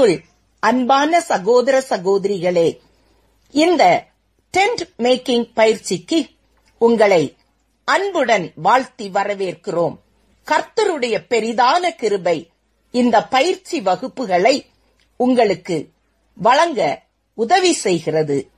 [0.00, 0.22] கிறிஸ்துவுக்குள்
[0.58, 2.78] அன்பான சகோதர சகோதரிகளே
[3.50, 4.06] இந்த
[4.54, 6.26] டென்ட் மேக்கிங் பயிற்சிக்கு
[6.78, 7.36] உங்களை
[7.84, 9.96] அன்புடன் வாழ்த்தி வரவேற்கிறோம்.
[10.46, 12.48] கர்த்தருடைய பெரிதான கிருபை
[12.90, 14.64] இந்த பயிற்சி வகுப்புகளை
[15.16, 15.88] உங்களுக்கு
[16.34, 17.02] வழங்க
[17.34, 18.48] உதவி செய்கிறது.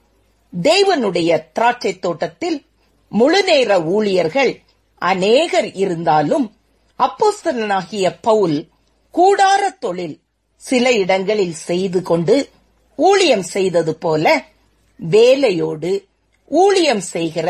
[0.62, 2.66] தேவனுடைய திராட்சை தோட்டத்தில்
[3.08, 4.62] முழுநேர ஊழியர்கள்
[4.98, 6.56] அநேகர் இருந்தாலும்
[6.98, 8.58] அப்போஸ்தலனாகிய பவுல்
[9.14, 10.21] கூடார தொழில்
[10.62, 12.50] சில இடங்களில் செய்து கொண்டு
[12.96, 14.44] ஊழியம் செய்தது போல
[15.00, 16.04] வேலையோடு
[16.46, 17.48] ஊழியம் செய்கிற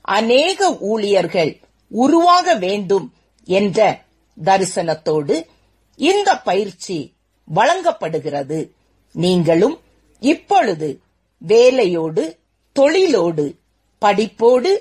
[0.00, 4.04] அநேக ஊழியர்கள் உருவாக வேண்டும் என்ற
[4.44, 5.46] தரிசனத்தோடு
[5.96, 8.72] இந்த பயிற்சி வழங்கப்படுகிறது.
[9.12, 9.80] நீங்களும்
[10.22, 11.00] இப்பொழுது
[11.42, 12.38] வேலையோடு
[12.76, 13.54] தொழிலோடு
[14.02, 14.72] படிப்போடு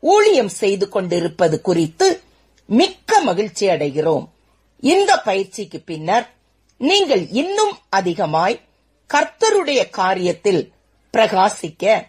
[0.00, 2.22] ஊழியம் செய்து கொண்டிருப்பது குறித்து
[2.68, 4.26] மிக்க மகிழ்ச்சி அடைகிறோம்
[4.80, 6.35] இந்த பயிற்சிக்கு பின்னர்
[6.78, 8.60] நீங்கள் இன்னும் அதிகமாய்
[9.14, 10.70] கர்த்தருடைய காரியத்தில்
[11.12, 12.02] பிரகாசிக்க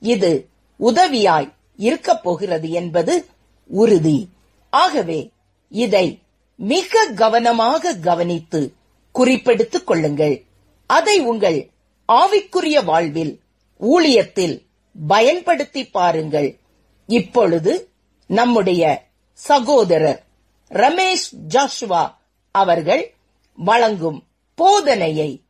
[0.00, 0.48] இது
[0.80, 3.26] உதவியாய் இருக்கப் போகிறது என்பது
[3.66, 4.28] உறுதி.
[4.70, 5.30] ஆகவே
[5.68, 6.20] இதை
[6.56, 8.72] மிக கவனமாக கவனித்து
[9.14, 10.44] குறிப்பெடுத்துக் கொள்ளுங்கள்.
[10.86, 11.70] அதை உங்கள்
[12.08, 13.40] ஆவிக்குரிய வாழ்வில்
[13.80, 14.66] ஊழியத்தில்
[15.06, 16.58] பயன்படுத்தி பாருங்கள்.
[17.06, 17.90] இப்பொழுது
[18.26, 20.22] நம்முடைய சகோதரர்
[20.70, 22.14] ரமேஷ் ஜாஷுவா
[22.50, 23.14] அவர்கள்
[23.54, 24.22] வழங்கும்
[24.62, 25.40] போதனையை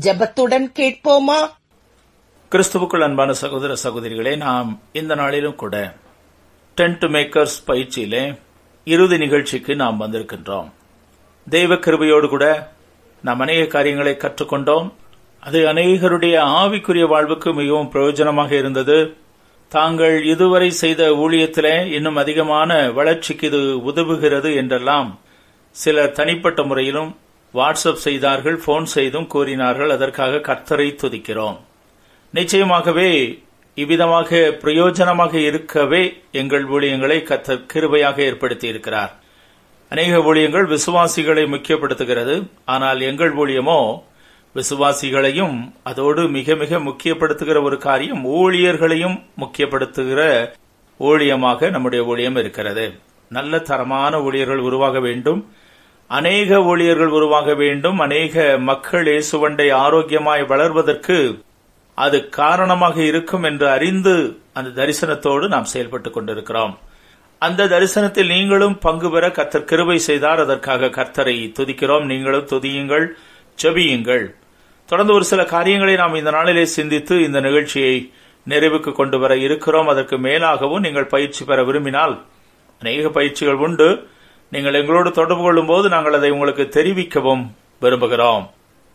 [0.00, 1.50] ஜெபத்துடன் கேட்போமா?
[2.50, 5.94] கிறிஸ்துவுக்குள் அன்பான சகோதர சகோதரிகளே நாம் இந்த நாளிலும் கூட
[6.76, 8.38] டென்ட் மேக்கர்ஸ் பயிற்சியிலே
[8.84, 10.70] இறுதி நிகழ்ச்சிக்கு நாம் வந்திருக்கின்றோம்.
[11.48, 12.72] தெய்வ கிருபையோடு கூட
[13.22, 14.92] நாம் அநேக காரியங்களை கற்றுக்கொண்டோம்.
[15.40, 19.16] அது அநேகருடைய ஆவிக்குரிய வாழ்வுக்கு மிகவும் பிரயோஜனமாக இருந்தது.
[19.68, 25.18] தாங்கள் இதுவரை செய்த ஊழியத்திலே இன்னும் அதிகமான வளர்ச்சிக்கு இது உதவுகிறது என்றெல்லாம்
[25.70, 27.16] சிலர் தனிப்பட்ட முறையிலும்
[27.58, 31.58] வாட்ஸ்அப் செய்தார்கள் போன் செய்தும் கூறினார்கள் அதற்காக கர்த்தரை துதிக்கிறோம்.
[32.34, 33.10] நிச்சயமாகவே
[33.76, 36.02] இவ்விதமாக பிரயோஜனமாக இருக்கவே
[36.40, 39.12] எங்கள் ஊழியங்களை கர்த்தர் கிருபையாக ஏற்படுத்தி இருக்கிறார்
[39.92, 42.36] அநேக ஊழியங்கள் விசுவாசிகளை முக்கியப்படுத்துகிறது.
[42.74, 43.80] ஆனால் எங்கள் ஊழியமோ
[44.54, 45.56] விசுவாசிகளையும்
[45.90, 50.20] அதோடு மிக மிக முக்கியப்படுத்துகிற ஒரு காரியம் ஊழியர்களையும் முக்கியப்படுத்துகிற
[51.00, 52.86] ஊழியமாக நம்முடைய ஊழியம் இருக்கிறது.
[53.30, 55.40] நல்ல தரமான ஊழியர்கள் உருவாக வேண்டும்.
[56.08, 57.98] அநேக ஊழியர்கள் உருவாக வேண்டும்.
[57.98, 61.44] அநேக மக்கள் இயேசுவண்டை ஆரோக்கியமாய் வளர்வதற்கு
[61.94, 66.78] அது காரணமாக இருக்கும் என்று அறிந்து அந்த தரிசனத்தோடு நாம் செயல்பட்டுக் கொண்டிருக்கிறோம்.
[67.38, 70.40] அந்த தரிசனத்தில் நீங்களும் பங்கு பெற கர்த்தர் கிருபை செய்தார்.
[70.40, 72.04] அதற்காக கர்த்தரை துதிக்கிறோம்.
[72.04, 73.06] நீங்களும் துதியுங்கள்
[73.62, 74.34] செபியுங்கள்
[74.86, 78.12] தொடர்ந்து ஒரு சில காரியங்களை நாம் இந்த நாளிலே சிந்தித்து இந்த நிகழ்ச்சியை
[78.48, 79.88] நிறைவுக்கு கொண்டு வர இருக்கிறோம்.
[79.88, 82.24] அதற்கு மேலாகவும் நீங்கள் பயிற்சி பெற விரும்பினால்
[82.80, 84.08] அநேக பயிற்சிகள் உண்டு.
[84.50, 87.46] நீங்கள் எங்களோடு தொடர்பு கொள்ளும் போது நாங்கள் அதை உங்களுக்கு தெரிவிக்கவும்
[87.80, 88.50] விரும்புகிறோம்.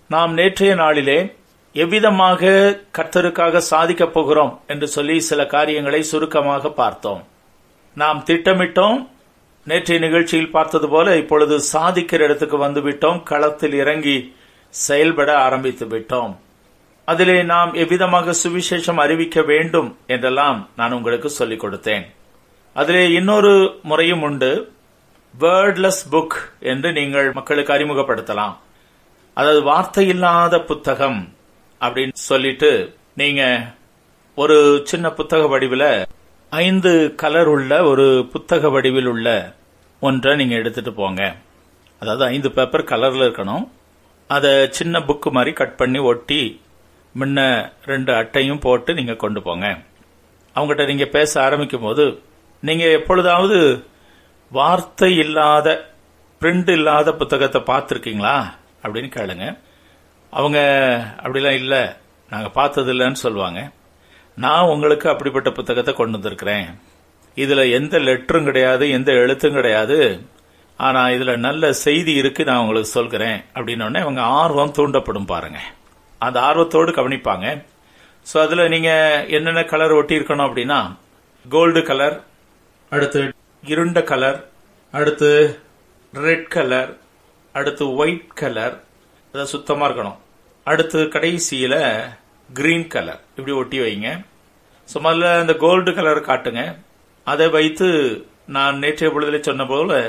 [0.09, 1.35] நாம் நேற்றைய நாளிலே
[1.73, 7.27] எவ்விதமாக கர்த்தருக்காக சாதிக்கப் போகிறோம் என்று சொல்லி சில காரியங்களை சுருக்கமாக பார்த்தோம்.
[7.93, 9.09] நாம் திட்டமிட்டோம்
[9.65, 14.35] நேற்றைய நிகழ்ச்சியில் பார்த்தது போல இப்பொழுது சாதிக்கிற இடத்துக்கு வந்துவிட்டோம் களத்தில் இறங்கி
[14.69, 16.35] செயல்பட ஆரம்பித்து விட்டோம்.
[17.05, 22.05] அதிலே நாம் எவ்விதமாக சுவிசேஷம் அறிவிக்க வேண்டும் என்றெல்லாம் நான் உங்களுக்கு சொல்லிக் கொடுத்தேன்.
[22.73, 24.71] அதிலே இன்னொரு முறையும் உண்டு.
[25.33, 26.37] வேர்ட்லெஸ் புக்
[26.71, 28.55] என்று நீங்கள் மக்களுக்கு அறிமுகப்படுத்தலாம்.
[29.33, 31.19] அதாவது வார்த்தை இல்லாத புத்தகம்
[31.81, 32.71] அப்படின்னு சொல்லிட்டு
[33.15, 33.43] நீங்க
[34.37, 34.57] ஒரு
[34.89, 35.89] சின்ன புத்தக வடிவில்
[36.51, 36.91] ஐந்து
[37.21, 39.27] கலர் உள்ள ஒரு புத்தக வடிவில் உள்ள
[40.01, 41.21] ஒன்றை நீங்க எடுத்துட்டு போங்க.
[42.01, 43.65] அதாவது ஐந்து பேப்பர் கலர்ல இருக்கணும்.
[44.29, 46.61] அதை சின்ன புக்கு மாதிரி கட் பண்ணி ஒட்டி
[47.15, 47.39] முன்ன
[47.85, 49.67] ரெண்டு அட்டையும் போட்டு நீங்க கொண்டு போங்க.
[50.55, 52.05] அவங்ககிட்ட நீங்க பேச ஆரம்பிக்கும் போது
[52.63, 53.59] நீங்க எப்பொழுதாவது
[54.51, 55.89] வார்த்தை இல்லாத
[56.41, 58.43] பிரிண்ட் இல்லாத புத்தகத்தை பார்த்துருக்கீங்களா?
[58.83, 59.59] அப்படின்னு கேளுங்க.
[60.29, 60.59] அவங்க
[61.23, 61.93] அப்படிலாம் இல்லை.
[62.29, 63.71] நாங்கள் பார்த்தது இல்லைன்னு சொல்லுவாங்க.
[64.33, 66.81] நான் உங்களுக்கு அப்படிப்பட்ட புத்தகத்தை கொண்டு வந்திருக்கிறேன்.
[67.35, 70.25] இதில் எந்த லெட்டரும் கிடையாது எந்த எழுத்தும் கிடையாது.
[70.77, 73.43] ஆனால் இதில் நல்ல செய்தி இருக்கு நான் உங்களுக்கு சொல்கிறேன்.
[73.55, 75.59] அப்படின்னு அவங்க ஆர்வம் தூண்டப்படும் பாருங்க.
[76.17, 77.65] அந்த ஆர்வத்தோடு கவனிப்பாங்க.
[78.33, 80.95] ஸோ அதில் நீங்கள் என்னென்ன கலர் ஒட்டியிருக்கணும் அப்படின்னா
[81.49, 82.23] கோல்டு கலர்
[82.89, 84.39] அடுத்து இருண்ட கலர்
[84.93, 85.29] அடுத்து
[86.13, 86.91] ரெட் கலர்
[87.55, 88.75] அடுத்து ஒயிட் கலர்
[89.33, 90.19] அதை சுத்தமாக இருக்கணும்.
[90.63, 91.81] அடுத்து கடைசியில்
[92.49, 94.09] கிரீன் கலர் இப்படி ஒட்டி வைங்க.
[94.89, 96.63] ஸோ முதல்ல அந்த கோல்டு கலர் காட்டுங்க.
[97.27, 97.87] அதை வைத்து
[98.55, 99.99] நான் நேற்றைய பொழுதுல சொன்ன போல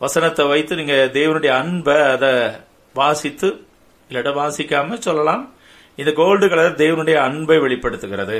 [0.00, 2.32] வசனத்தை வைத்து நீங்கள் தேவனுடைய அன்பை அதை
[2.94, 3.48] வாசித்து
[4.10, 5.42] இல்லாட்ட வாசிக்காம சொல்லலாம்.
[5.96, 8.38] இந்த கோல்டு கலர் தேவனுடைய அன்பை வெளிப்படுத்துகிறது.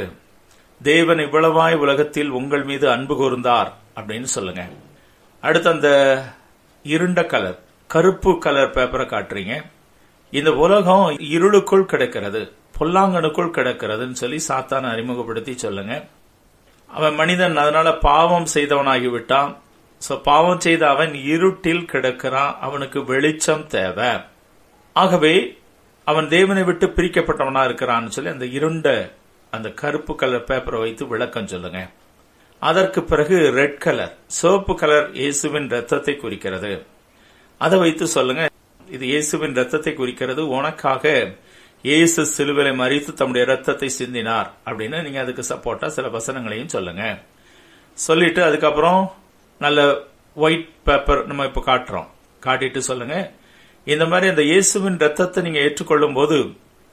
[0.83, 4.69] தேவன் இவ்வளவாய் உலகத்தில் உங்கள் மீது அன்பு கூர்ந்தார் அப்படின்னு சொல்லுங்க.
[5.41, 5.89] அடுத்து அந்த
[6.83, 9.63] இருண்ட கலர் கருப்பு கலர் பேப்பரை காட்டுறீங்க.
[10.31, 16.05] இந்த உலகம் இருளுக்குள் கிடக்கிறது பொல்லாங்கனுக்குள் கிடக்கிறதுன்னு சொல்லி சாத்தான அறிமுகப்படுத்தி சொல்லுங்க.
[16.87, 19.57] அவன் மனிதன் அதனால பாவம் செய்தவனாகிவிட்டான்.
[20.03, 22.57] ஸோ சோ பாவம் செய்த அவன் இருட்டில் கிடக்கிறான்.
[22.61, 24.11] அவனுக்கு வெளிச்சம் தேவை.
[24.93, 25.59] ஆகவே
[26.05, 29.16] அவன் தேவனை விட்டு பிரிக்கப்பட்டவனா இருக்கிறான்னு சொல்லி அந்த இருண்ட
[29.57, 31.81] அந்த கருப்பு கலர் பேப்பரை வைத்து விளக்கம் சொல்லுங்க.
[32.63, 36.73] அதற்கு பிறகு ரெட் கலர் சிவப்பு கலர் இயேசுவின் ரத்தத்தை குறிக்கிறது.
[37.61, 38.45] அதை வைத்து சொல்லுங்க.
[38.97, 40.43] இது இயேசுவின் ரத்தத்தை குறிக்கிறது.
[40.59, 41.05] உனக்காக
[41.89, 47.03] இயேசு சிலுவிலை மறித்து தம்முடைய ரத்தத்தை சிந்தினார் அப்படின்னு நீங்க அதுக்கு சப்போர்ட்டா சில வசனங்களையும் சொல்லுங்க.
[48.07, 49.01] சொல்லிட்டு அதுக்கப்புறம்
[49.65, 49.81] நல்ல
[50.37, 52.09] ஒயிட் பேப்பர் நம்ம இப்ப காட்டுறோம்.
[52.47, 53.17] காட்டிட்டு சொல்லுங்க.
[53.93, 56.39] இந்த மாதிரி அந்த இயேசுவின் ரத்தத்தை நீங்க ஏற்றுக்கொள்ளும் போது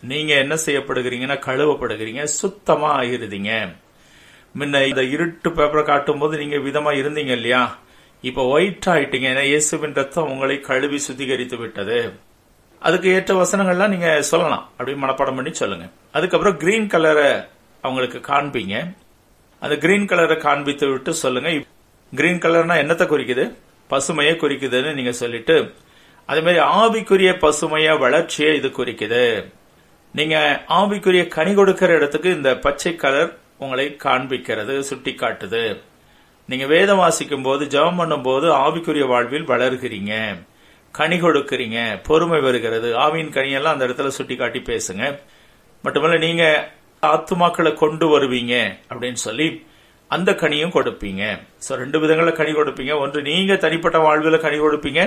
[0.03, 3.75] நீங்க என்ன செய்யப்படுகிறீங்கன்னா கழுவப்படுகிறீங்க சுத்தமா ஆகிருதீங்க.
[4.59, 7.79] முன்ன இந்த இருட்டு பேப்பரை காட்டும் போது நீங்க விதமா இருந்தீங்க இல்லையா?
[8.21, 9.27] இப்ப ஒயிட் ஆயிட்டீங்க.
[9.31, 12.13] ஏன்னா இயேசுவின் ரத்தம் உங்களை கழுவி சுத்திகரித்து விட்டது.
[12.79, 14.69] அதுக்கு ஏற்ற வசனங்கள்லாம் நீங்க சொல்லலாம்.
[14.77, 15.89] அப்படி மனப்பாடம் பண்ணி சொல்லுங்க.
[16.11, 17.31] அதுக்கப்புறம் கிரீன் கலரை
[17.81, 18.95] அவங்களுக்கு காண்பீங்க.
[19.59, 21.49] அந்த கிரீன் கலரை காண்பித்து விட்டு சொல்லுங்க.
[22.15, 23.53] கிரீன் கலர்னா என்னத்தை குறிக்குது?
[23.89, 25.73] பசுமையை குறிக்குதுன்னு நீங்க சொல்லிட்டு
[26.25, 29.53] அதே மாதிரி ஆவிக்குரிய பசுமைய வளர்ச்சியை இது குறிக்குது.
[30.17, 30.37] நீங்க
[30.79, 35.63] ஆவிக்குரிய கனி கொடுக்கிற இடத்துக்கு இந்த பச்சை கலர் உங்களை காண்பிக்கிறது சுட்டி காட்டுது
[36.49, 40.13] நீங்க வேதம் வாசிக்கும் போது ஜெபம் பண்ணும் போது ஆவிக்குரிய வாழ்வில் வளர்கிறீங்க.
[40.91, 42.89] கனி கொடுக்கிறீங்க பொறுமை வருகிறது.
[43.05, 45.03] ஆவியின் கனியெல்லாம் அந்த இடத்துல சுட்டி காட்டி பேசுங்க.
[45.83, 46.71] மட்டுமல்ல நீங்க
[47.03, 48.53] ஆத்துமாக்களை கொண்டு வருவீங்க
[48.89, 49.47] அப்படின்னு சொல்லி
[50.07, 51.23] அந்த கனியும் கொடுப்பீங்க.
[51.65, 52.95] சோ ரெண்டு விதங்களில் கனி கொடுப்பீங்க.
[53.03, 55.03] ஒன்று நீங்க தனிப்பட்ட வாழ்வில் கனி கொடுப்பீங்க.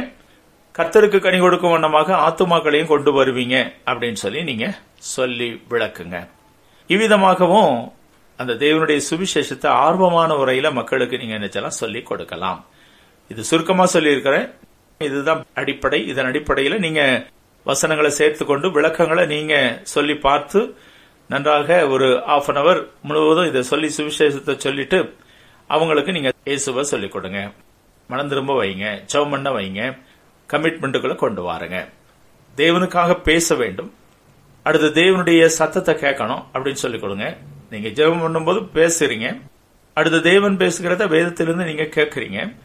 [0.76, 6.28] கர்த்தருக்கு கனி கொடுக்கும் வண்ணமாக ஆத்துமாக்களையும் கொண்டு வருவீங்க அப்படின்னு சொல்லி நீங்க சொல்லி விளக்குங்க.
[6.88, 7.93] இவ்விதமாகவும்
[8.37, 12.67] அந்த தேவனுடைய சுவிசேஷத்தை ஆர்வமான உரையில மக்களுக்கு நீங்க நினைச்சலாம் சொல்லி கொடுக்கலாம்.
[13.28, 14.50] இது சுருக்கமா சொல்லியிருக்கிறேன்.
[14.99, 16.06] இதுதான் அடிப்படை.
[16.06, 17.26] இதன் அடிப்படையில நீங்க
[17.64, 20.76] வசனங்களை சேர்த்து கொண்டு விளக்கங்களை நீங்க சொல்லி பார்த்து
[21.28, 25.17] நன்றாக ஒரு ஆஃப் அன் அவர் முழுவதும் இதை சொல்லி சுவிசேஷத்தை சொல்லிட்டு
[25.67, 27.50] அவங்களுக்கு நீங்க இயேசுவை சொல்லிக் கொடுங்க.
[28.06, 29.05] மனம் திரும்ப வைங்க.
[29.12, 29.99] ஜெபம் வைங்க.
[30.48, 31.88] கமிட்மெண்ட்டுகளை கொண்டு வாருங்க.
[32.56, 33.94] தேவனுக்காக பேச வேண்டும்.
[34.62, 37.37] அடுத்து தேவனுடைய சத்தத்தை கேட்கணும் அப்படின்னு சொல்லிக் கொடுங்க.
[37.70, 39.40] நீங்க ஜெபம் பண்ணும்போது பேசுறீங்க.
[39.94, 42.56] அடுத்து தேவன் பேசுகிறத வேதத்திலிருந்து நீங்க கேட்கறீங்க.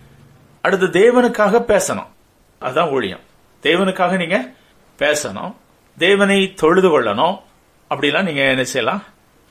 [0.62, 2.08] அடுத்து தேவனுக்காக பேசணும்.
[2.60, 3.20] அதுதான் ஊழியம்.
[3.64, 4.54] தேவனுக்காக நீங்க
[5.00, 5.56] பேசணும்.
[5.98, 7.40] தேவனை தொழுது கொள்ளணும்.
[7.90, 9.04] அப்படிலாம் நீங்க என்ன செய்யலாம்?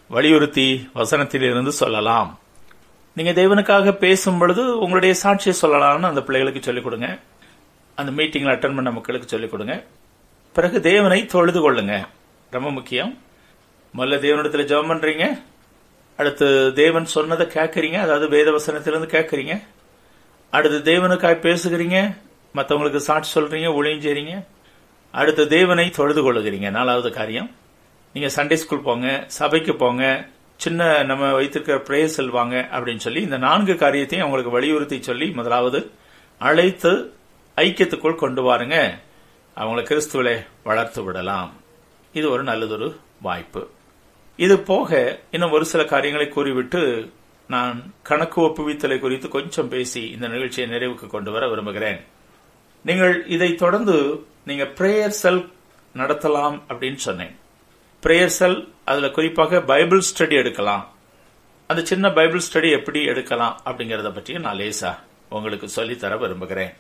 [0.09, 2.39] வலியுறுத்தி வசனத்தில் இருந்து சொல்லலாம்.
[3.15, 7.19] நீங்க தேவனுக்காக பேசும் பொழுது உங்களுடைய சாட்சியை சொல்லலாம்னு அந்த பிள்ளைகளுக்கு சொல்லிக் கொடுங்க.
[8.01, 9.85] அந்த மீட்டிங்ல அட்டன் பண்ண மக்களுக்கு சொல்லிக் கொடுங்க.
[10.53, 12.07] பிறகு தேவனை தொழுது கொள்ளுங்க.
[12.51, 13.19] ரொம்ப முக்கியம்.
[13.97, 15.43] முதல்ல தேவனிடத்துல ஜெபம் பண்றீங்க.
[16.17, 17.99] அடுத்து தேவன் சொன்னதை கேட்கறீங்க.
[17.99, 19.63] அதாவது வேதவசனத்திலிருந்து கேட்கறீங்க.
[20.51, 22.17] அடுத்து தேவனுக்காய் பேசுகிறீங்க.
[22.55, 24.45] மற்றவங்களுக்கு சாட்சி சொல்றீங்க ஒளியும் செய்றீங்க.
[25.13, 26.71] அடுத்து தேவனை தொழுது கொள்ளுகிறீங்க.
[26.71, 27.51] நாலாவது காரியம்.
[28.13, 30.27] நீங்க சண்டே ஸ்கூல் போங்க சபைக்கு போங்க
[30.57, 35.91] சின்ன நம்ம வைத்திருக்கிற பிரேயர் செல்வாங்க அப்படின்னு சொல்லி இந்த நான்கு காரியத்தையும் அவங்களுக்கு வலியுறுத்தி சொல்லி முதலாவது
[36.39, 37.13] அழைத்து
[37.65, 38.77] ஐக்கியத்துக்குள் கொண்டு வாருங்க.
[39.57, 40.35] அவங்களை கிறிஸ்துவளை
[40.69, 41.51] வளர்த்து விடலாம்.
[42.19, 42.89] இது ஒரு நல்லதொரு
[43.27, 43.63] வாய்ப்பு.
[44.39, 44.91] இது போக
[45.35, 46.83] இன்னும் ஒரு சில காரியங்களை கூறிவிட்டு
[47.55, 47.79] நான்
[48.09, 52.01] கணக்கு ஒப்புவித்தலை குறித்து கொஞ்சம் பேசி இந்த நிகழ்ச்சியை நிறைவுக்கு கொண்டு வர விரும்புகிறேன்.
[52.85, 53.97] நீங்கள் இதை தொடர்ந்து
[54.49, 55.43] நீங்க பிரேயர் செல்
[55.95, 57.35] நடத்தலாம் அப்படின்னு சொன்னேன்.
[58.03, 58.59] பிரேயர் செல்
[58.91, 60.85] அதுல குறிப்பாக பைபிள் ஸ்டடி எடுக்கலாம்.
[61.71, 64.93] அந்த சின்ன பைபிள் ஸ்டடி எப்படி எடுக்கலாம் அப்படிங்கறத பற்றி நான் லேசா
[65.37, 66.73] உங்களுக்கு சொல்லித்தர விரும்புகிறேன்.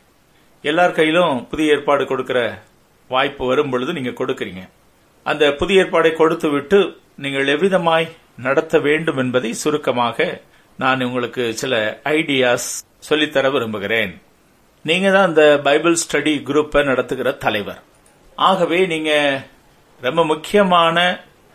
[0.62, 2.38] எல்லார் கையிலும் புதிய ஏற்பாடு கொடுக்கிற
[3.08, 4.62] வாய்ப்பு வரும் பொழுது நீங்க கொடுக்கறீங்க.
[5.22, 6.78] அந்த புதிய ஏற்பாடை கொடுத்து விட்டு
[7.16, 8.06] நீங்கள் எவ்விதமாய்
[8.46, 10.26] நடத்த வேண்டும் என்பதை சுருக்கமாக
[10.78, 12.68] நான் உங்களுக்கு சில ஐடியாஸ்
[13.08, 14.12] சொல்லித்தர விரும்புகிறேன்.
[14.84, 17.80] நீங்க தான் அந்த பைபிள் ஸ்டடி குரூப்பை நடத்துகிற தலைவர்.
[18.34, 19.12] ஆகவே நீங்க
[20.00, 20.98] ரொம்ப முக்கியமான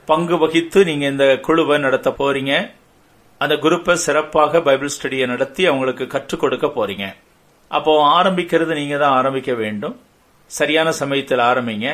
[0.05, 2.53] பங்கு வகித்து நீங்க இந்த குழுவை நடத்த போறீங்க.
[3.37, 7.07] அந்த குரூப்பை சிறப்பாக பைபிள் ஸ்டடியை நடத்தி அவங்களுக்கு கற்றுக் கொடுக்க போறீங்க.
[7.77, 9.95] அப்போ ஆரம்பிக்கிறது நீங்க தான் ஆரம்பிக்க வேண்டும்.
[10.51, 11.89] சரியான சமயத்தில் ஆரம்பிங்க.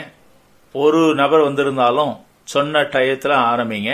[0.76, 2.14] ஒரு நபர் வந்திருந்தாலும்
[2.54, 3.92] சொன்ன டயத்தில் ஆரம்பிங்க.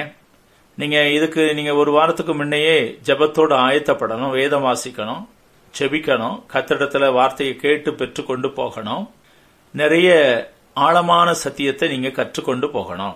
[0.77, 2.77] நீங்க இதுக்கு நீங்க ஒரு வாரத்துக்கு முன்னையே
[3.07, 5.23] ஜெபத்தோடு ஆயத்தப்படணும் வேதம் வாசிக்கணும்
[5.73, 9.05] செபிக்கணும் கத்திடத்துல வார்த்தையை கேட்டு பெற்றுக்கொண்டு போகணும்.
[9.73, 10.09] நிறைய
[10.85, 13.15] ஆழமான சத்தியத்தை நீங்க கற்றுக்கொண்டு போகணும்.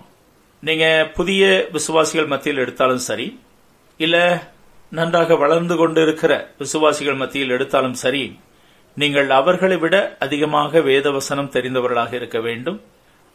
[0.62, 3.28] நீங்க புதிய விசுவாசிகள் மத்தியில் எடுத்தாலும் சரி
[4.00, 4.16] இல்ல
[4.98, 8.24] நன்றாக வளர்ந்து கொண்டு இருக்கிற விசுவாசிகள் மத்தியில் எடுத்தாலும் சரி
[8.94, 12.80] நீங்கள் அவர்களை விட அதிகமாக வேதவசனம் தெரிந்தவர்களாக இருக்க வேண்டும்.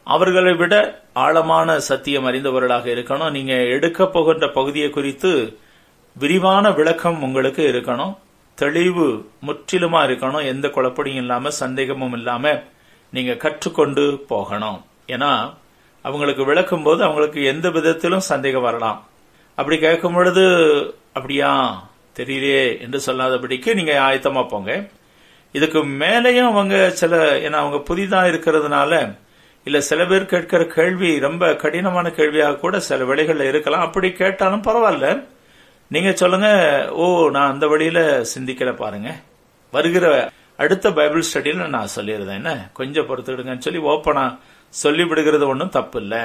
[0.04, 3.30] அவர்களை விட ஆழமான சத்தியம் அறிந்தவர்களாக இருக்கணும்.
[3.30, 5.58] நீங்க எடுக்க போகின்ற பகுதியை குறித்து
[6.12, 8.16] விரிவான விளக்கம் உங்களுக்கு இருக்கணும்.
[8.54, 10.44] தெளிவு முற்றிலுமா இருக்கணும்.
[10.44, 12.62] எந்த குழப்படியும் இல்லாம சந்தேகமும் இல்லாம
[13.10, 14.84] நீங்க கற்றுக்கொண்டு போகணும்.
[15.06, 15.54] ஏன்னா
[16.02, 19.06] அவங்களுக்கு விளக்கும் போது அவங்களுக்கு எந்த விதத்திலும் சந்தேகம் வரலாம்.
[19.54, 20.44] அப்படி கேட்கும் பொழுது
[21.12, 21.50] அப்படியா
[22.16, 24.88] தெரியலையே என்று சொல்லாதபடிக்கு நீங்க ஆயத்தமா போங்க.
[25.54, 27.14] இதுக்கு மேலேயும் அவங்க சில
[27.46, 29.16] ஏன்னா அவங்க புதிதா இருக்கிறதுனால
[29.66, 33.80] இல்ல சில பேர் கேட்கிற கேள்வி ரொம்ப கடினமான கேள்வியாக கூட சில வேளைகள்ல இருக்கலாம்.
[33.80, 35.24] அப்படி கேட்டாலும் பரவாயில்ல.
[35.90, 36.48] நீங்க சொல்லுங்க
[36.92, 38.00] ஓ நான் அந்த வழியில
[38.34, 39.10] சிந்திக்கல பாருங்க.
[39.70, 42.38] வருகிற அடுத்த பைபிள் ஸ்டடியில நான் சொல்லிடுறேன்.
[42.40, 42.70] என்ன?
[42.72, 44.38] கொஞ்சம் பொறுத்துக்கிடுங்கன்னு சொல்லி ஓப்பனா
[44.74, 46.22] சொல்லி விடுகிறது ஒன்றும் தப்பு இல்லை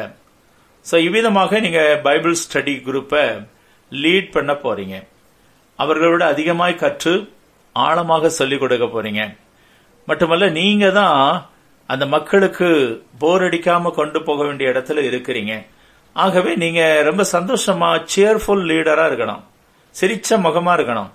[0.85, 3.47] ஸோ இவ்விதமாக நீங்க பைபிள் ஸ்டடி குரூப்பை
[3.91, 4.95] லீட் பண்ண போறீங்க.
[5.79, 7.13] அவர்களோட அதிகமாய் கற்று
[7.73, 9.37] ஆழமாக சொல்லிக் கொடுக்க போறீங்க.
[10.05, 11.49] மட்டுமல்ல நீங்க தான்
[11.87, 15.65] அந்த மக்களுக்கு போர் அடிக்காம கொண்டு போக வேண்டிய இடத்துல இருக்கிறீங்க.
[16.13, 19.41] ஆகவே நீங்க ரொம்ப சந்தோஷமா சேர்ஃபுல் லீடரா இருக்கணும்.
[20.01, 21.09] சிரிச்ச முகமா இருக்கணும்.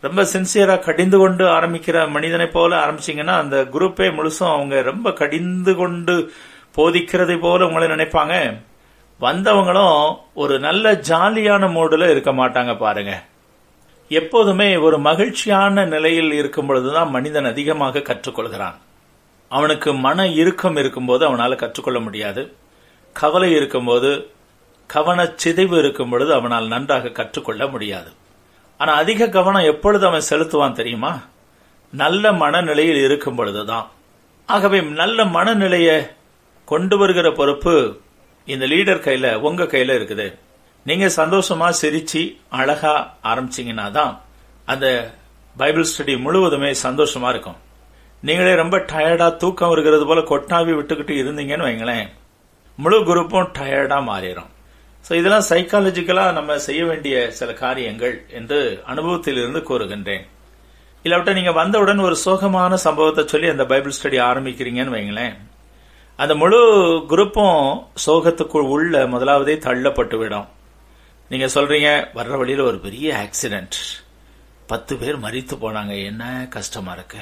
[0.00, 6.32] ரொம்ப சின்சியரா கடிந்து கொண்டு ஆரம்பிக்கிற மனிதனை போல ஆரம்பிச்சீங்கன்னா அந்த குரூப்பே முழுசும் அவங்க ரொம்ப கடிந்து கொண்டு
[6.76, 8.60] போதிக்கிறதை போல உங்களை நினைப்பாங்க.
[9.20, 13.22] வந்தவங்களும் ஒரு நல்ல ஜாலியான மூடுல இருக்க மாட்டாங்க பாருங்க.
[14.10, 18.74] எப்போதுமே ஒரு மகிழ்ச்சியான நிலையில் இருக்கும் பொழுதுதான் மனிதன் அதிகமாக கற்றுக்கொள்கிறான்.
[19.48, 22.52] அவனுக்கு மன இறுக்கம் இருக்கும்போது அவனால் கற்றுக்கொள்ள முடியாது.
[23.12, 24.30] கவலை இருக்கும்போது
[24.94, 28.10] கவனச்சிதைவு சிதைவு இருக்கும் பொழுது அவனால் நன்றாக கற்றுக்கொள்ள முடியாது.
[28.78, 31.22] ஆனா அதிக கவனம் எப்பொழுது அவன் செலுத்துவான் தெரியுமா?
[31.92, 33.90] நல்ல மனநிலையில் இருக்கும் பொழுதுதான்.
[34.46, 36.06] ஆகவே நல்ல மனநிலையை
[36.64, 38.00] கொண்டு வருகிற பொறுப்பு
[38.46, 40.34] இந்த லீடர் கையில உங்க கையில இருக்குது.
[40.90, 42.22] நீங்க சந்தோஷமா சிரிச்சு
[42.58, 42.94] அழகா
[43.30, 44.12] ஆரம்பிச்சீங்கன்னா தான்
[44.72, 44.86] அந்த
[45.56, 47.58] பைபிள் ஸ்டடி முழுவதுமே சந்தோஷமா இருக்கும்.
[48.22, 52.08] நீங்களே ரொம்ப டயர்டா தூக்கம் இருக்கிறது போல கொட்டாவி விட்டுக்கிட்டு இருந்தீங்கன்னு வைங்களேன்.
[52.78, 54.50] முழு குரூப்பும் டயர்டா மாறிடும்.
[55.04, 58.58] சோ இதெல்லாம் சைக்காலஜிக்கலா நம்ம செய்ய வேண்டிய சில காரியங்கள் என்று
[58.92, 60.24] அனுபவத்திலிருந்து கூறுகின்றேன்.
[61.04, 65.36] இல்லாவிட்ட நீங்க வந்தவுடன் ஒரு சோகமான சம்பவத்தை சொல்லி அந்த பைபிள் ஸ்டடி ஆரம்பிக்கிறீங்கன்னு வைங்களேன்.
[66.18, 66.60] அந்த முழு
[67.12, 67.60] குரூப்பும்
[68.06, 70.48] சோகத்துக்குள் உள்ள முதலாவதே தள்ளப்பட்டு விடும்
[71.30, 73.76] நீங்க சொல்றீங்க வர்ற வழியில ஒரு பெரிய ஆக்சிடென்ட்
[74.66, 76.04] பத்து பேர் மறித்து போனாங்க.
[76.04, 77.18] என்ன கஷ்டமா இருக்கு?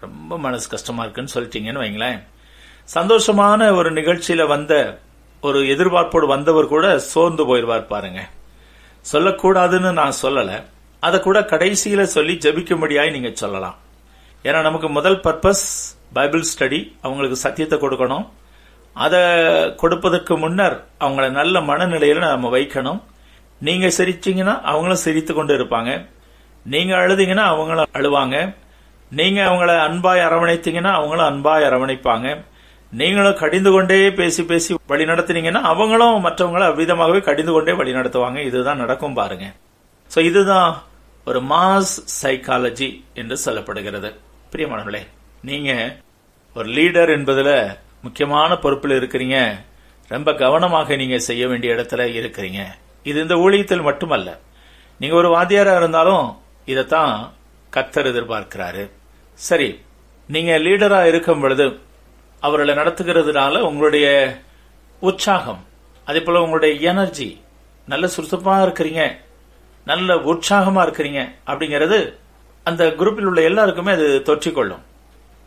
[0.00, 2.22] ரொம்ப மனசு கஷ்டமா இருக்குன்னு சொல்லிட்டீங்கன்னு வைங்களேன்.
[2.94, 4.98] சந்தோஷமான ஒரு நிகழ்ச்சியில வந்த
[5.40, 8.28] ஒரு எதிர்பார்ப்போடு வந்தவர் கூட சோர்ந்து போயிடுவார் பாருங்க.
[9.12, 10.64] சொல்லக்கூடாதுன்னு நான் சொல்லல.
[11.00, 13.78] அதை கூட கடைசியில சொல்லி ஜபிக்கும்படியாய் நீங்க சொல்லலாம்.
[14.42, 15.66] ஏன்னா நமக்கு முதல் பர்பஸ்
[16.12, 18.28] பைபிள் ஸ்டடி அவங்களுக்கு சத்தியத்தை கொடுக்கணும்.
[18.92, 19.20] அதை
[19.74, 23.08] கொடுப்பதற்கு முன்னர் அவங்கள நல்ல மனநிலையில நம்ம வைக்கணும்.
[23.60, 25.90] நீங்க சிரிச்சீங்கன்னா அவங்களும் சிரித்து கொண்டு இருப்பாங்க.
[26.66, 28.36] நீங்க அழுதீங்கன்னா அவங்களும் அழுவாங்க.
[29.10, 32.28] நீங்க அவங்கள அன்பாய் அரவணைத்தீங்கன்னா அவங்களும் அன்பாய் அரவணைப்பாங்க.
[32.92, 38.38] நீங்களும் கடிந்து கொண்டே பேசி பேசி வழி நடத்தினீங்கன்னா அவங்களும் மற்றவங்கள அவ்விதமாகவே கடிந்து கொண்டே வழி நடத்துவாங்க.
[38.38, 39.46] இதுதான் நடக்கும் பாருங்க.
[40.14, 40.82] சோ இதுதான்
[41.26, 44.10] ஒரு மாஸ் சைக்காலஜி என்று சொல்லப்படுகிறது.
[44.52, 45.02] பிரியமானவர்களே
[45.42, 45.72] நீங்க
[46.54, 47.50] ஒரு லீடர் என்பதுல
[48.02, 49.38] முக்கியமான பொறுப்பில் இருக்கிறீங்க.
[50.08, 52.62] ரொம்ப கவனமாக நீங்க செய்ய வேண்டிய இடத்துல இருக்கிறீங்க.
[53.02, 54.38] இது இந்த ஊழியத்தில் மட்டுமல்ல.
[54.98, 57.32] நீங்க ஒரு வாத்தியாரா இருந்தாலும் இதைத்தான்
[57.72, 58.90] கத்தர் எதிர்பார்க்கிறாரு.
[59.34, 59.80] சரி
[60.28, 61.80] நீங்க லீடரா இருக்கும் பொழுது
[62.40, 64.06] அவர்களை நடத்துகிறதுனால உங்களுடைய
[65.00, 65.66] உற்சாகம்
[66.04, 67.40] அதே போல உங்களுடைய எனர்ஜி
[67.86, 69.16] நல்ல சுறுசுறுப்பா இருக்கிறீங்க
[69.84, 72.18] நல்ல உற்சாகமா இருக்கிறீங்க அப்படிங்கிறது
[72.62, 74.82] அந்த குரூப்பில் உள்ள எல்லாருக்குமே அது தொற்றிக்கொள்ளும்.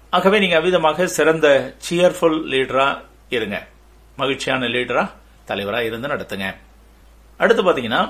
[0.10, 3.68] ஆகவே நீங்க அவ்விதமாக சிறந்த சியர்ஃபுல் லீடரா இருங்க.
[4.16, 5.10] மகிழ்ச்சியான லீடரா
[5.48, 6.56] தலைவரா இருந்து நடத்துங்க.
[7.38, 8.02] அடுத்து பாத்தீங்கன்னா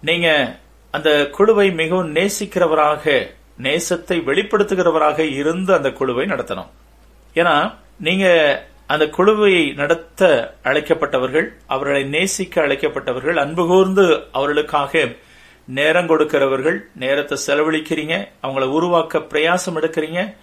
[0.00, 0.58] நீங்க
[0.90, 3.04] அந்த குழுவை மிகவும் நேசிக்கிறவராக
[3.62, 6.70] நேசத்தை வெளிப்படுத்துகிறவராக இருந்து அந்த குழுவை நடத்தணும்.
[7.34, 8.26] ஏன்னா நீங்க
[8.86, 15.12] அந்த குழுவை நடத்த அழைக்கப்பட்டவர்கள் அவர்களை நேசிக்க அழைக்கப்பட்டவர்கள் அன்பு கூர்ந்து அவர்களுக்காக
[15.66, 20.34] நேரம் கொடுக்கிறவர்கள் நேரத்தை செலவழிக்கிறீங்க அவங்கள உருவாக்க பிரயாசம் எடுக்கிறீங்க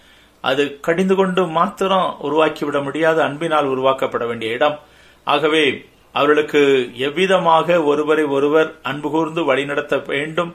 [0.42, 4.80] அது கடிந்து கொண்டு மாத்திரம் உருவாக்கி விட முடியாத அன்பினால் உருவாக்கப்பட வேண்டிய இடம்.
[5.24, 5.86] ஆகவே
[6.18, 6.62] அவர்களுக்கு
[7.08, 10.52] எவ்விதமாக ஒருவரை ஒருவர் அன்பு கூர்ந்து வழிநடத்த வேண்டும்?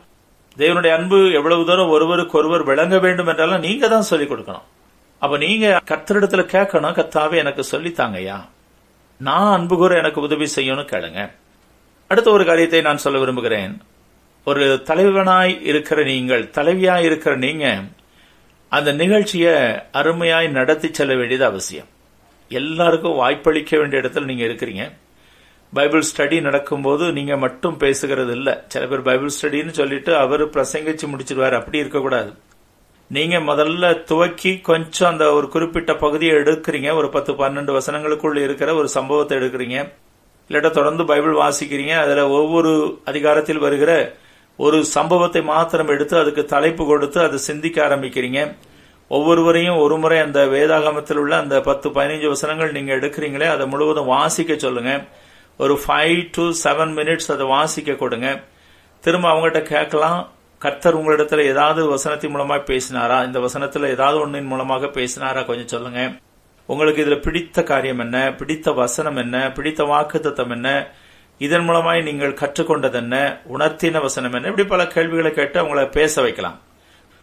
[0.57, 4.66] தேவனுடைய அன்பு எவ்வளவு தூரம் ஒருவருக்கு ஒருவர் விளங்க வேண்டும் என்றெல்லாம் நீங்க தான் சொல்லிக் கொடுக்கணும்.
[5.19, 8.38] அப்ப நீங்க கத்தரிடத்துல கேட்கணும் கத்தாவே எனக்கு சொல்லித்தாங்கய்யா
[9.28, 11.21] நான் அன்பு கூற எனக்கு உதவி செய்யணும் கேளுங்க.
[12.09, 13.75] அடுத்த ஒரு காரியத்தை நான் சொல்ல விரும்புகிறேன்.
[14.45, 17.66] ஒரு தலைவனாய் இருக்கிற நீங்கள் தலைவியாய் இருக்கிற நீங்க
[18.69, 19.54] அந்த நிகழ்ச்சியை
[20.00, 21.90] அருமையாய் நடத்தி செல்ல வேண்டியது அவசியம்.
[22.49, 24.85] எல்லாருக்கும் வாய்ப்பளிக்க வேண்டிய இடத்துல நீங்க இருக்கிறீங்க.
[25.73, 31.52] பைபிள் ஸ்டடி நடக்கும்போது நீங்க மட்டும் பேசுகிறது இல்ல சில பேர் பைபிள் ஸ்டடின்னு சொல்லிட்டு அவர் பிரசங்கிச்சு முடிச்சிருவார்.
[31.52, 32.33] அப்படி இருக்கக்கூடாது.
[33.07, 36.95] நீங்க முதல்ல துவக்கி கொஞ்சம் அந்த ஒரு குறிப்பிட்ட பகுதியை எடுக்கிறீங்க.
[36.95, 39.93] ஒரு பத்து பன்னெண்டு வசனங்களுக்குள் இருக்கிற ஒரு சம்பவத்தை எடுக்கிறீங்க.
[40.49, 41.99] இல்லாட்ட தொடர்ந்து பைபிள் வாசிக்கிறீங்க.
[41.99, 44.17] அதுல ஒவ்வொரு அதிகாரத்தில் வருகிற
[44.57, 48.57] ஒரு சம்பவத்தை மாத்திரம் எடுத்து அதுக்கு தலைப்பு கொடுத்து அதை சிந்திக்க ஆரம்பிக்கிறீங்க.
[49.09, 54.57] ஒவ்வொருவரையும் ஒரு முறை அந்த வேதாகமத்தில் உள்ள அந்த பத்து பதினைஞ்சு வசனங்கள் நீங்க எடுக்கிறீங்களே அதை முழுவதும் வாசிக்க
[54.57, 55.05] சொல்லுங்க.
[55.59, 58.40] ஒரு ஃபைவ் டு செவன் மினிட்ஸ் அதை வாசிக்க கொடுங்க.
[59.00, 60.30] திரும்ப அவங்ககிட்ட கேட்கலாம்.
[60.59, 63.26] கர்த்தர் உங்களிடத்துல ஏதாவது வசனத்தின் மூலமா பேசினாரா?
[63.26, 65.44] இந்த வசனத்துல ஏதாவது ஒன்றின் மூலமாக பேசினாரா?
[65.44, 66.12] கொஞ்சம் சொல்லுங்க.
[66.66, 68.35] உங்களுக்கு இதுல பிடித்த காரியம் என்ன?
[68.35, 69.52] பிடித்த வசனம் என்ன?
[69.52, 70.88] பிடித்த வாக்கு என்ன?
[71.38, 73.40] இதன் மூலமாய் நீங்கள் கற்றுக்கொண்டது என்ன?
[73.52, 74.49] உணர்த்தின வசனம் என்ன?
[74.49, 76.61] இப்படி பல கேள்விகளை கேட்டு அவங்கள பேச வைக்கலாம்.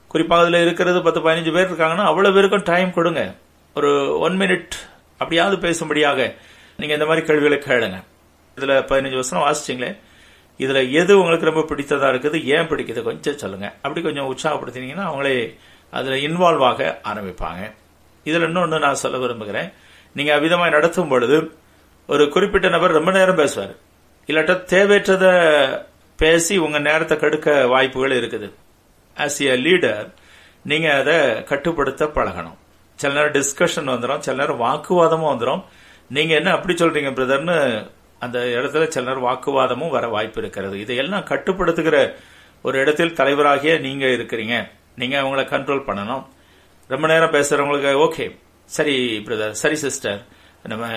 [0.08, 3.36] குறிப்பாக அதுல இருக்கிறது பத்து பதினஞ்சு பேர் இருக்காங்கன்னா அவ்வளவு பேருக்கும் டைம் கொடுங்க.
[3.76, 4.70] ஒரு ஒன் மினிட்
[5.12, 6.36] அப்படியாவது பேசும்படியாக
[6.78, 8.04] நீங்க இந்த மாதிரி கேள்விகளை கேளுங்க.
[8.60, 9.92] இதுல பதினஞ்சு வருஷம் வாசிச்சிங்களே.
[10.60, 13.68] இதுல எது உங்களுக்கு ரொம்ப பிடித்ததா இருக்குது ஏன் பிடிக்குது கொஞ்சம் சொல்லுங்க.
[13.82, 15.36] அப்படி கொஞ்சம் உற்சாகப்படுத்தினீங்கன்னா அவங்களே
[15.92, 17.62] அதுல இன்வால்வ் ஆக ஆரம்பிப்பாங்க.
[18.26, 19.70] இதுல இன்னொன்னு நான் சொல்ல விரும்புகிறேன்.
[20.14, 21.38] நீங்க அவ்விதமாக நடத்தும் பொழுது
[22.08, 23.74] ஒரு குறிப்பிட்ட நபர் ரொம்ப நேரம் பேசுவார்.
[24.28, 25.26] இல்லாட்ட தேவையற்றத
[26.20, 28.48] பேசி உங்க நேரத்தை கெடுக்க வாய்ப்புகள் இருக்குது.
[29.18, 30.08] ஆஸ் எ லீடர்
[30.64, 32.58] நீங்க அதை கட்டுப்படுத்த பழகணும்.
[32.96, 35.64] சில நேரம் டிஸ்கஷன் வந்துடும் சில நேரம் வாக்குவாதமும் வந்துடும்
[36.10, 37.58] நீங்க என்ன அப்படி சொல்றீங்க பிரதர்னு
[38.20, 40.80] அந்த இடத்துல சில நேரம் வாக்குவாதமும் வர வாய்ப்பு இருக்கிறது.
[40.80, 42.16] இதையெல்லாம் கட்டுப்படுத்துகிற
[42.62, 44.70] ஒரு இடத்தில் தலைவராகிய நீங்க இருக்கிறீங்க.
[44.96, 46.26] நீங்க அவங்கள கண்ட்ரோல் பண்ணணும்.
[46.88, 50.26] ரொம்ப நேரம் பேசுறவங்களுக்கு ஓகே சரி பிரதர் சரி சிஸ்டர்
[50.64, 50.88] நம்ம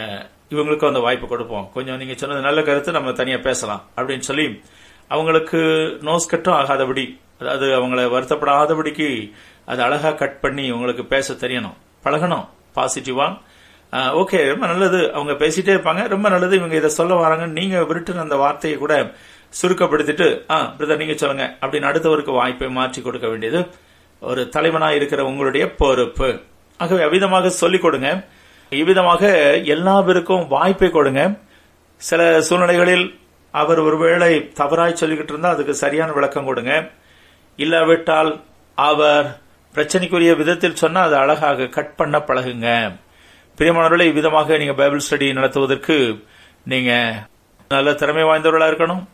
[0.50, 1.70] இவங்களுக்கும் அந்த வாய்ப்பு கொடுப்போம்.
[1.74, 3.82] கொஞ்சம் நீங்க சொன்னது நல்ல கருத்து நம்ம தனியா பேசலாம்.
[3.96, 4.62] அப்படின்னு சொல்லி
[5.08, 5.56] அவங்களுக்கு
[6.00, 9.32] நோஸ் கட்டும் ஆகாதபடி அதாவது அவங்கள வருத்தப்படாதபடிக்கு
[9.66, 11.74] அது அழகா கட் பண்ணி உங்களுக்கு பேச தெரியணும்.
[12.04, 12.48] பழகணும்.
[12.76, 13.38] பாசிட்டிவா
[13.92, 15.12] ஓகே ரொம்ப நல்லது.
[15.12, 16.08] அவங்க பேசிட்டே இருப்பாங்க.
[16.08, 16.56] ரொம்ப நல்லது.
[16.56, 17.46] இவங்க இதை சொல்ல வராங்க.
[17.46, 19.10] நீங்க விருட்டுன அந்த வார்த்தையை கூட
[19.62, 23.68] சுருக்கப்படுத்திட்டு ஆ பிரதர் நீங்க சொல்லுங்க அப்படின்னு அடுத்தவருக்கு வாய்ப்பை மாற்றி கொடுக்க வேண்டியது
[24.20, 26.40] ஒரு தலைவனாக இருக்கிற உங்களுடைய பொறுப்பு.
[26.78, 28.24] ஆகவே அவ்விதமாக சொல்லிக் கொடுங்க.
[28.70, 29.22] இவ்விதமாக
[29.64, 31.34] எல்லா பேருக்கும் வாய்ப்பை கொடுங்க.
[31.96, 33.20] சில சூழ்நிலைகளில்
[33.50, 36.90] அவர் ஒருவேளை தவறாய் சொல்லிக்கிட்டு இருந்தா அதுக்கு சரியான விளக்கம் கொடுங்க.
[37.56, 38.40] இல்லாவிட்டால்
[38.74, 39.38] அவர்
[39.74, 42.96] பிரச்சனைக்குரிய விதத்தில் சொன்னா அது அழகாக கட் பண்ண பழகுங்க.
[43.62, 46.24] பிரியமானவர்களே இவ்விதமாக நீங்க பைபிள் ஸ்டடி நடத்துவதற்கு
[46.64, 46.90] நீங்க
[47.68, 49.04] நல்ல திறமை வாய்ந்தவர்களா இருக்கணும்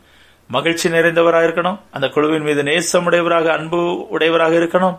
[0.47, 4.97] மகிழ்ச்சி நிறைந்தவராக இருக்கணும் அந்த குழுவின் மீது நேசமுடையவராக அன்பு உடையவராக இருக்கணும்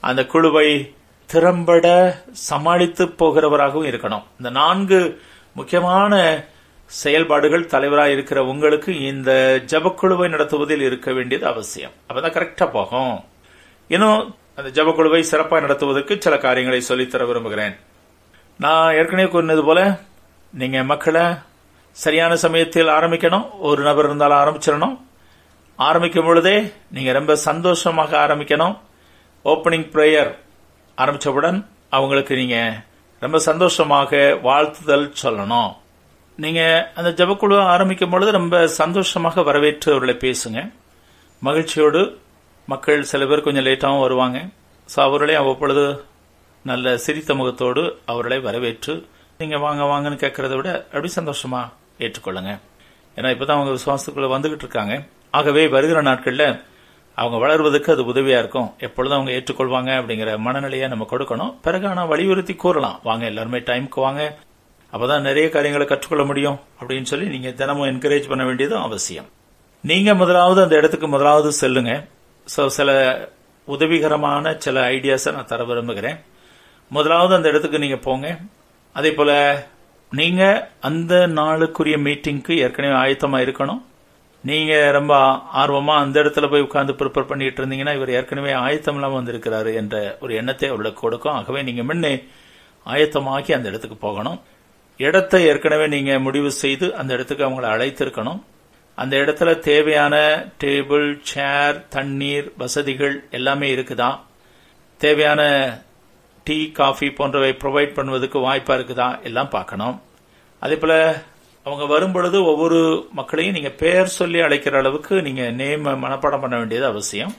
[0.00, 0.94] அந்த குழுவை
[1.26, 1.86] திறம்பட
[2.32, 4.22] சமாளித்து போகிறவராகவும் இருக்கணும்.
[4.36, 5.20] இந்த நான்கு
[5.54, 6.44] முக்கியமான
[6.86, 11.90] செயல்பாடுகள் தலைவராக இருக்கிற உங்களுக்கு இந்த ஜபக்குழுவை நடத்துவதில் இருக்க வேண்டியது அவசியம்.
[12.12, 13.24] அப்பதான் கரெக்டா போகும்.
[13.88, 17.76] இன்னும் அந்த ஜபக்குழுவை சிறப்பாக நடத்துவதற்கு சில காரியங்களை சொல்லித்தர விரும்புகிறேன்.
[18.62, 19.80] நான் ஏற்கனவே கூறினது போல
[20.52, 21.24] நீங்க மக்களை
[21.92, 24.94] சரியான சமயத்தில் ஆரம்பிக்கணும் ஒரு நபர் இருந்தாலும் ஆரம்பிச்சிடணும்.
[25.78, 28.76] ஆரம்பிக்கும் பொழுதே நீங்க ரொம்ப சந்தோஷமாக ஆரம்பிக்கணும்.
[29.44, 30.30] ஓப்பனிங் ப்ரேயர்
[30.98, 31.58] ஆரம்பிச்சவுடன்
[31.90, 32.82] அவங்களுக்கு நீங்க
[33.20, 35.72] ரொம்ப சந்தோஷமாக வாழ்த்துதல் சொல்லணும்.
[36.36, 40.60] நீங்க அந்த ஜபக்குழு ஆரம்பிக்கும் பொழுது ரொம்ப சந்தோஷமாக வரவேற்று அவர்களை பேசுங்க.
[41.42, 42.20] மகிழ்ச்சியோடு
[42.66, 44.38] மக்கள் சில பேர் கொஞ்சம் லேட்டாகவும் வருவாங்க.
[44.88, 45.84] ஸோ அவர்களையும் அவ்வப்பொழுது
[46.64, 49.06] நல்ல சிரித்த முகத்தோடு அவர்களை வரவேற்று
[49.38, 51.60] நீங்க வாங்க வாங்கன்னு கேட்கறத விட அப்படி சந்தோஷமா
[51.98, 52.52] ஏற்றுக்கொள்ளுங்க.
[53.16, 54.94] ஏன்னா இப்பதான் அவங்க விசுவாசத்துக்குள்ள வந்துகிட்டு இருக்காங்க.
[55.30, 56.44] ஆகவே வருகிற நாட்கள்ல
[57.14, 58.74] அவங்க வளர்வதற்கு அது உதவியா இருக்கும்.
[58.78, 61.54] எப்பொழுதும் அவங்க ஏற்றுக்கொள்வாங்க அப்படிங்கிற மனநிலையை நம்ம கொடுக்கணும்.
[61.62, 63.00] பிறகு ஆனா வலியுறுத்தி கூறலாம்.
[63.02, 64.38] வாங்க எல்லாருமே டைமுக்கு வாங்க.
[64.92, 66.58] அப்பதான் நிறைய காரியங்களை கற்றுக்கொள்ள முடியும்.
[66.80, 69.26] அப்படின்னு சொல்லி நீங்க தினமும் என்கரேஜ் பண்ண வேண்டியதும் அவசியம்.
[69.80, 72.04] நீங்க முதலாவது அந்த இடத்துக்கு முதலாவது செல்லுங்க.
[72.56, 72.90] ஸோ சில
[73.64, 76.18] உதவிகரமான சில ஐடியாஸை நான் தர விரும்புகிறேன்.
[76.96, 78.28] முதலாவது அந்த இடத்துக்கு நீங்க போங்க.
[78.98, 79.32] அதே போல
[80.12, 80.42] நீங்க
[80.88, 83.82] அந்த நாளுக்குரிய மீட்டிங்க்கு ஏற்கனவே ஆயத்தமா இருக்கணும்.
[84.44, 85.14] நீங்க ரொம்ப
[85.60, 90.32] ஆர்வமா அந்த இடத்துல போய் உட்கார்ந்து ப்ரிப்பேர் பண்ணிட்டு இருந்தீங்கன்னா இவர் ஏற்கனவே ஆயத்தம் இல்லாமல் வந்திருக்கிறாரு என்ற ஒரு
[90.40, 91.36] எண்ணத்தை அவர்களுக்கு கொடுக்கும்.
[91.38, 92.12] ஆகவே நீங்க முன்னே
[92.86, 94.38] ஆயத்தமாக்கி அந்த இடத்துக்கு போகணும்.
[95.00, 98.40] இடத்தை ஏற்கனவே நீங்க முடிவு செய்து அந்த இடத்துக்கு அவங்களை அழைத்திருக்கணும்.
[98.98, 100.14] அந்த இடத்துல தேவையான
[100.64, 104.10] டேபிள் சேர் தண்ணீர் வசதிகள் எல்லாமே இருக்குதா?
[105.00, 105.42] தேவையான
[106.44, 109.22] டீ காஃபி போன்றவை ப்ரொவைட் பண்ணுவதற்கு வாய்ப்பா இருக்குதா?
[109.22, 110.02] எல்லாம் பார்க்கணும்.
[110.60, 111.22] அதே போல
[111.64, 117.34] அவங்க வரும்பொழுது ஒவ்வொரு மக்களையும் நீங்க பெயர் சொல்லி அழைக்கிற அளவுக்கு நீங்க நேம் மனப்பாடம் பண்ண வேண்டியது அவசியம்.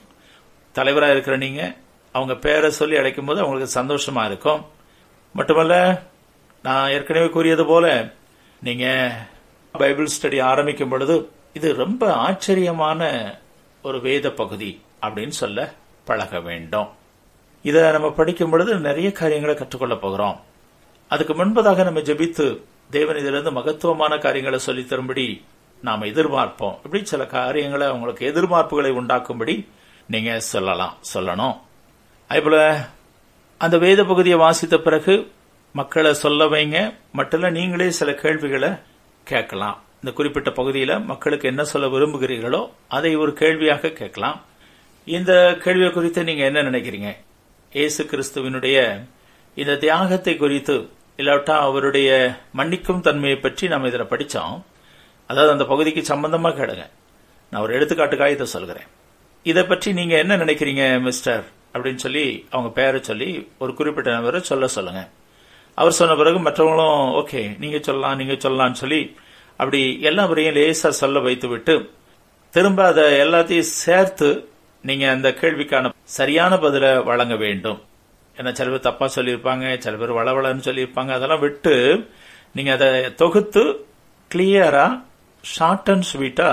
[0.71, 1.75] தலைவராக இருக்கிற நீங்க
[2.11, 4.65] அவங்க பேரை சொல்லி அழைக்கும் போது அவங்களுக்கு சந்தோஷமா இருக்கும்.
[5.33, 6.03] மட்டுமல்ல
[6.63, 8.13] நான் ஏற்கனவே கூறியது போல
[8.61, 8.85] நீங்க
[9.71, 13.09] பைபிள் ஸ்டடி ஆரம்பிக்கும் பொழுது இது ரொம்ப ஆச்சரியமான
[13.83, 15.73] ஒரு வேத பகுதி அப்படின்னு சொல்ல
[16.05, 16.89] பழக வேண்டும்.
[17.65, 20.38] இதை நம்ம படிக்கும் பொழுது நிறைய காரியங்களை கற்றுக்கொள்ள போகிறோம்.
[21.08, 22.45] அதுக்கு முன்பதாக நம்ம ஜெபித்து
[22.89, 25.25] தேவன் இதிலிருந்து மகத்துவமான காரியங்களை சொல்லி தரும்படி
[25.84, 26.75] எதிர்பார்ப்போம்.
[26.84, 29.56] இப்படி சில காரியங்களை அவங்களுக்கு எதிர்பார்ப்புகளை உண்டாக்கும்படி
[30.08, 31.56] நீங்க சொல்லலாம் சொல்லணும்.
[32.28, 32.88] அதேபோல
[33.58, 35.32] அந்த வேத பகுதியை வாசித்த பிறகு
[35.71, 36.93] மக்களை சொல்ல வைங்க.
[37.12, 38.69] மட்டும் நீங்களே சில கேள்விகளை
[39.23, 39.78] கேட்கலாம்.
[40.04, 44.41] இந்த குறிப்பிட்ட பகுதியில் மக்களுக்கு என்ன சொல்ல விரும்புகிறீர்களோ அதை ஒரு கேள்வியாக கேட்கலாம்.
[45.06, 47.10] இந்த கேள்வியை குறித்து நீங்க என்ன நினைக்கிறீங்க?
[47.75, 48.77] இயேசு கிறிஸ்துவினுடைய
[49.55, 50.75] இந்த தியாகத்தை குறித்து
[51.17, 52.09] இல்லாட்டா அவருடைய
[52.57, 54.65] மன்னிக்கும் தன்மையை பற்றி நம்ம இதில் படித்தோம்.
[55.29, 56.85] அதாவது அந்த பகுதிக்கு சம்பந்தமாக கேளுங்க.
[57.49, 58.88] நான் ஒரு எடுத்துக்காட்டுக்காக இதை சொல்கிறேன்.
[59.43, 61.43] இதை பற்றி நீங்க என்ன நினைக்கிறீங்க மிஸ்டர்?
[61.73, 65.09] அப்படின்னு சொல்லி அவங்க பேரை சொல்லி ஒரு குறிப்பிட்ட நபரை சொல்ல சொல்லுங்க.
[65.73, 69.15] அவர் சொன்ன பிறகு மற்றவங்களும் ஓகே நீங்க சொல்லலாம் நீங்க சொல்லலாம்னு சொல்லி
[69.55, 71.91] அப்படி எல்லாவரையும் லேசா சொல்ல வைத்து விட்டு
[72.49, 74.29] திரும்ப அதை எல்லாத்தையும் சேர்த்து
[74.87, 77.79] நீங்க அந்த கேள்விக்கான சரியான பதில வழங்க வேண்டும்.
[78.37, 81.11] ஏன்னா சில பேர் தப்பா சொல்லியிருப்பாங்க சில பேர் வளவளன்னு சொல்லியிருப்பாங்க.
[81.17, 81.73] அதெல்லாம் விட்டு
[82.57, 82.89] நீங்க அதை
[83.21, 83.63] தொகுத்து
[84.31, 84.85] கிளியரா
[85.43, 86.49] ஷார்ட் அண்ட் ஸ்வீட்டா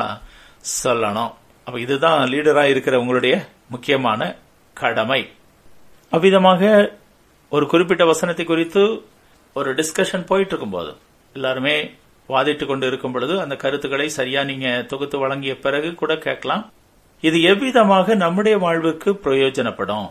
[0.83, 1.33] சொல்லணும்.
[1.67, 3.35] அப்ப இதுதான் லீடரா இருக்கிற உங்களுடைய
[3.75, 4.21] முக்கியமான
[4.77, 5.23] கடமை.
[6.17, 6.63] அவ்விதமாக
[7.57, 8.83] ஒரு குறிப்பிட்ட வசனத்தை குறித்து
[9.57, 10.93] ஒரு டிஸ்கஷன் போயிட்டு இருக்கும்போது
[11.35, 11.77] எல்லாருமே
[12.29, 16.65] வாதிட்டு கொண்டு இருக்கும் பொழுது அந்த கருத்துக்களை சரியா நீங்க தொகுத்து வழங்கிய பிறகு கூட கேட்கலாம்.
[17.27, 20.09] இது எவ்விதமாக நம்முடைய வாழ்வுக்கு பிரயோஜனப்படும்?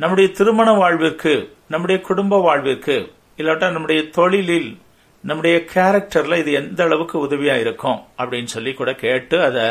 [0.00, 1.32] நம்முடைய திருமண வாழ்விற்கு
[1.68, 2.96] நம்முடைய குடும்ப வாழ்விற்கு
[3.38, 4.70] இல்லாட்டா நம்முடைய தொழிலில்
[5.24, 7.98] நம்முடைய கேரக்டர்ல இது எந்த அளவுக்கு உதவியா இருக்கும்?
[8.18, 9.66] அப்படின்னு சொல்லி கூட கேட்டு அதை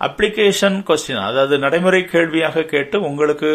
[0.00, 3.50] அப்ளிகேஷன் கொஸ்டின் அதாவது நடைமுறை கேள்வியாக கேட்டு உங்களுக்கு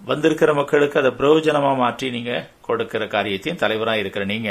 [0.00, 4.50] வந்திருக்கிற மக்களுக்கு அதை பிரயோஜனமா மாற்றி நீங்க கொடுக்கிற காரியத்தையும் தலைவராக இருக்கிற நீங்க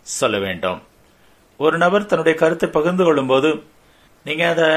[0.00, 0.78] சொல்ல வேண்டும்.
[1.60, 3.50] ஒரு நபர் தன்னுடைய கருத்தை பகிர்ந்து கொள்ளும் போது
[4.26, 4.70] நீங்க அதை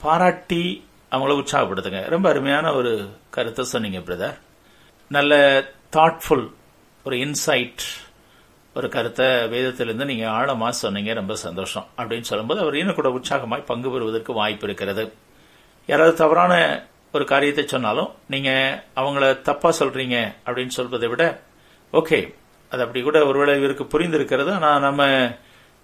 [0.00, 0.62] பாராட்டி
[1.12, 2.08] அவங்கள உற்சாகப்படுத்துங்க.
[2.08, 2.92] ரொம்ப அருமையான ஒரு
[3.30, 4.36] கருத்தை சொன்னீங்க பிரதர்
[5.10, 5.34] நல்ல
[5.96, 6.46] தாட்ஃபுல்
[7.04, 7.84] ஒரு இன்சைட்
[8.74, 11.12] ஒரு கருத்தை வேதத்திலிருந்து நீங்க ஆழமா சொன்னீங்க.
[11.12, 15.12] ரொம்ப சந்தோஷம் அப்படின்னு சொல்லும்போது அவர் இன்னும் கூட உற்சாகமாய் பங்கு பெறுவதற்கு வாய்ப்பு இருக்கிறது.
[15.86, 16.54] யாராவது தவறான
[17.12, 18.50] ஒரு காரியத்தை சொன்னாலும் நீங்க
[18.96, 20.16] அவங்கள தப்பா சொல்றீங்க
[20.46, 21.24] அப்படின்னு சொல்வதை விட
[21.92, 22.18] ஓகே
[22.72, 25.02] அது அப்படி கூட ஒருவேளை இவருக்கு புரிந்திருக்கிறது ஆனா நம்ம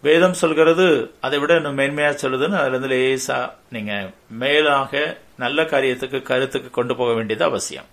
[0.07, 0.87] வேதம் சொல்கிறது
[1.27, 3.39] அதை விட இன்னும் மேன்மையா சொல்லுதுன்னு அதுல இருந்து லேசா
[3.75, 3.93] நீங்க
[4.43, 5.03] மேலாக
[5.43, 7.89] நல்ல காரியத்துக்கு கருத்துக்கு கொண்டு போக வேண்டியது அவசியம்.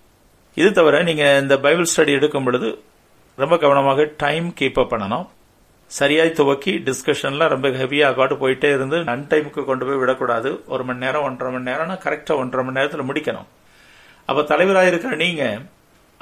[0.58, 2.70] இது தவிர நீங்க இந்த பைபிள் ஸ்டடி எடுக்கும் பொழுது
[3.44, 5.28] ரொம்ப கவனமாக டைம் கீப் அப் பண்ணணும்.
[6.00, 10.50] சரியாய் துவக்கி டிஸ்கஷன்ல ரொம்ப ஹெவியாக காட்டு போயிட்டே இருந்து அன் டைமுக்கு கொண்டு போய் விடக்கூடாது.
[10.74, 13.50] ஒரு மணி நேரம் ஒன்றரை மணி நேரம்னா கரெக்டா ஒன்றரை மணி நேரத்தில் முடிக்கணும்.
[14.30, 15.44] அப்ப தலைவராக இருக்கிற நீங்க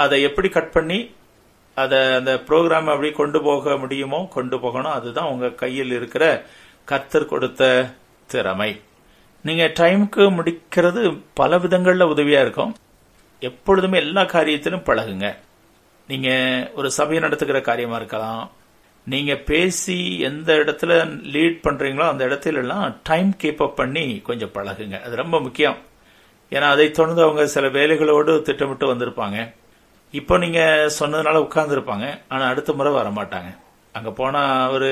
[0.04, 1.00] அதை எப்படி கட் பண்ணி
[1.80, 6.46] அதை அந்த ப்ரோக்ராம் அப்படி கொண்டு போக முடியுமோ கொண்டு போகணும் அதுதான் உங்க கையில் இருக்கிற
[6.88, 7.94] கத்தர் கொடுத்த
[8.28, 8.82] திறமை.
[9.44, 12.76] நீங்க டைமுக்கு முடிக்கிறது பல விதங்கள்ல உதவியா இருக்கும்.
[13.40, 15.36] எப்பொழுதுமே எல்லா காரியத்திலும் பழகுங்க.
[16.08, 16.30] நீங்க
[16.76, 18.52] ஒரு சபையை நடத்துகிற காரியமா இருக்கலாம்.
[19.06, 20.94] நீங்க பேசி எந்த இடத்துல
[21.36, 25.02] லீட் பண்றீங்களோ அந்த இடத்துல எல்லாம் டைம் கீப் அப் பண்ணி கொஞ்சம் பழகுங்க.
[25.02, 25.78] அது ரொம்ப முக்கியம்.
[26.50, 29.54] ஏன்னா அதை தொடர்ந்து அவங்க சில வேலைகளோடு திட்டமிட்டு வந்திருப்பாங்க.
[30.12, 30.62] இப்போ நீங்க
[31.00, 32.06] சொன்னதுனால உட்கார்ந்துருப்பாங்க.
[32.28, 33.50] ஆனா அடுத்த முறை வர மாட்டாங்க
[33.98, 34.90] அங்க போனா அவரு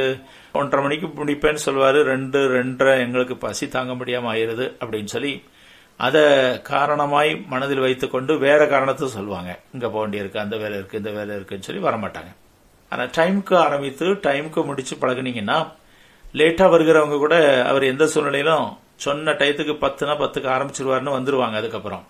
[0.60, 1.99] ஒன்றரை மணிக்கு முடிப்பேன்னு சொல்லுவாரு.
[2.12, 5.43] ரெண்டு ரெண்டரை எங்களுக்கு பசி தாங்க முடியாம ஆயிருது அப்படின்னு சொல்லி
[5.99, 6.23] அதை
[6.62, 9.60] காரணமாய் மனதில் வைத்துக்கொண்டு வேற காரணத்தை சொல்லுவாங்க.
[9.73, 12.32] இங்க போக வேண்டியிருக்கு அந்த வேலை இருக்கு இந்த வேலை இருக்குன்னு சொல்லி வரமாட்டாங்க.
[12.91, 15.58] ஆனா டைமுக்கு ஆரம்பித்து டைமுக்கு முடிச்சு பழகுனீங்கன்னா
[16.34, 17.36] லேட்டா வருகிறவங்க கூட
[17.69, 18.67] அவர் எந்த சூழ்நிலையிலும்
[19.06, 22.06] சொன்ன டயத்துக்கு பத்துனா பத்துக்கு ஆரம்பிச்சிருவாருன்னு வந்துருவாங்க அதுக்கப்புறம்.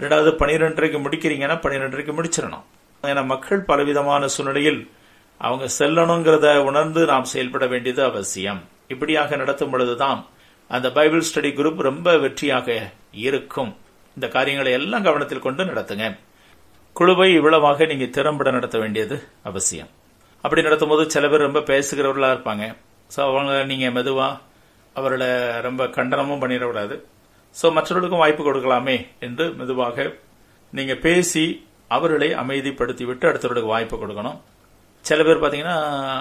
[0.00, 2.64] ரெண்டாவது பனிரெண்டரைக்கு முடிக்கிறீங்கன்னா பனிரெண்டரைக்கு முடிச்சிடணும்.
[3.10, 4.80] ஏன்னா மக்கள் பலவிதமான சூழ்நிலையில்
[5.40, 8.60] அவங்க செல்லணுங்கிறத உணர்ந்து நாம் செயல்பட வேண்டியது அவசியம்.
[8.94, 10.20] இப்படியாக நடத்தும் பொழுதுதான்
[10.76, 12.68] அந்த பைபிள் ஸ்டடி குரூப் ரொம்ப வெற்றியாக
[13.26, 13.70] இருக்கும்.
[14.16, 16.06] இந்த காரியங்களை எல்லாம் கவனத்தில் கொண்டு நடத்துங்க.
[16.92, 19.16] குழுவை இவ்வளவாக நீங்க திறம்பட நடத்த வேண்டியது
[19.50, 19.90] அவசியம்.
[20.44, 22.64] அப்படி நடத்தும் போது சில பேர் ரொம்ப பேசுகிறவர்களா இருப்பாங்க.
[23.14, 24.28] ஸோ அவங்க நீங்க மெதுவா
[24.98, 25.28] அவர்களை
[25.66, 26.96] ரொம்ப கண்டனமும் பண்ணிடக்கூடாது.
[27.60, 30.06] ஸோ மற்றவர்களுக்கும் வாய்ப்பு கொடுக்கலாமே என்று மெதுவாக
[30.72, 31.44] நீங்க பேசி
[31.96, 34.38] அவர்களை அமைதிப்படுத்தி விட்டு அடுத்தவர்களுக்கு வாய்ப்பு கொடுக்கணும்.
[35.04, 35.76] சில பேர் பாத்தீங்கன்னா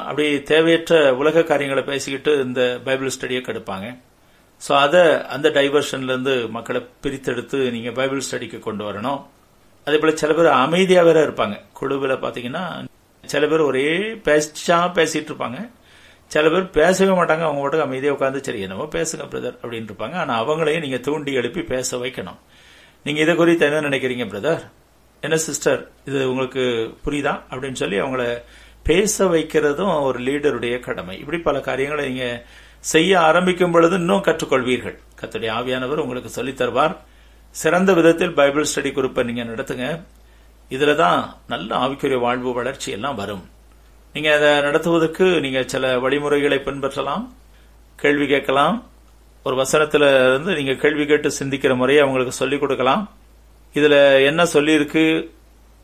[0.09, 3.87] அப்படி தேவையற்ற உலக காரியங்களை பேசிக்கிட்டு இந்த பைபிள் ஸ்டடியை கெடுப்பாங்க.
[4.61, 5.01] ஸோ அதை
[5.35, 9.19] அந்த டைவர்ஷன்ல இருந்து மக்களை பிரித்தெடுத்து நீங்க பைபிள் ஸ்டடிக்கு கொண்டு வரணும்.
[9.87, 11.57] அதே போல சில பேர் அமைதியாக வேற இருப்பாங்க.
[11.79, 12.63] குழுவில் பாத்தீங்கன்னா
[13.23, 13.89] சில பேர் ஒரே
[14.27, 15.59] பேச்சா பேசிட்டு இருப்பாங்க.
[16.27, 20.13] சில பேர் பேசவே மாட்டாங்க அவங்க மட்டும் அமைதியாக உட்காந்து சரி என்னவோ பேசுங்க பிரதர் அப்படின்னு இருப்பாங்க.
[20.13, 22.39] ஆனால் அவங்களையும் நீங்கள் தூண்டி எழுப்பி பேச வைக்கணும்.
[23.03, 24.63] நீங்கள் இதை குறித்து என்ன நினைக்கிறீங்க பிரதர்
[25.21, 27.39] என்ன சிஸ்டர் இது உங்களுக்கு புரியுதா?
[27.49, 28.41] அப்படின்னு சொல்லி அவங்கள
[28.83, 31.19] பேச வைக்கிறதும் ஒரு லீடருடைய கடமை.
[31.19, 32.43] இப்படி பல காரியங்களை நீங்கள்
[32.79, 34.97] செய்ய ஆரம்பிக்கும் பொழுது இன்னும் கற்றுக்கொள்வீர்கள்.
[35.21, 36.95] கத்துடைய ஆவியானவர் உங்களுக்கு சொல்லித் தருவார்.
[37.49, 40.01] சிறந்த விதத்தில் பைபிள் ஸ்டடி குரூப்பை நீங்கள் நடத்துங்க.
[40.69, 43.49] இதில் தான் நல்ல ஆவிக்குரிய வாழ்வு வளர்ச்சி எல்லாம் வரும்.
[44.17, 47.23] நீங்க அதை நடத்துவதற்கு நீங்க சில வழிமுறைகளை பின்பற்றலாம்
[47.95, 48.77] கேள்வி கேட்கலாம்.
[49.43, 53.03] ஒரு வசனத்துல இருந்து நீங்க கேள்வி கேட்டு சிந்திக்கிற முறையை அவங்களுக்கு சொல்லிக் கொடுக்கலாம்.
[53.73, 55.03] இதுல என்ன சொல்லியிருக்கு?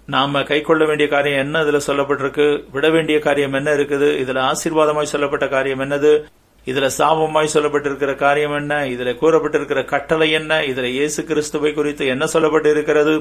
[0.06, 1.64] நாம கை கொள்ள வேண்டிய காரியம் என்ன?
[1.64, 2.64] இதுல சொல்லப்பட்டிருக்கு.
[2.72, 4.10] விட வேண்டிய காரியம் என்ன இருக்குது?
[4.24, 6.12] இதுல ஆசீர்வாதமாய் சொல்லப்பட்ட காரியம் என்னது?
[6.66, 8.86] இதுல சாபமாய் சொல்லப்பட்டிருக்கிற காரியம் என்ன?
[8.86, 10.62] இதுல கூறப்பட்டிருக்கிற கட்டளை என்ன?
[10.62, 13.16] இதுல இயேசு கிறிஸ்துவை குறித்து என்ன சொல்லப்பட்டு இருக்கிறது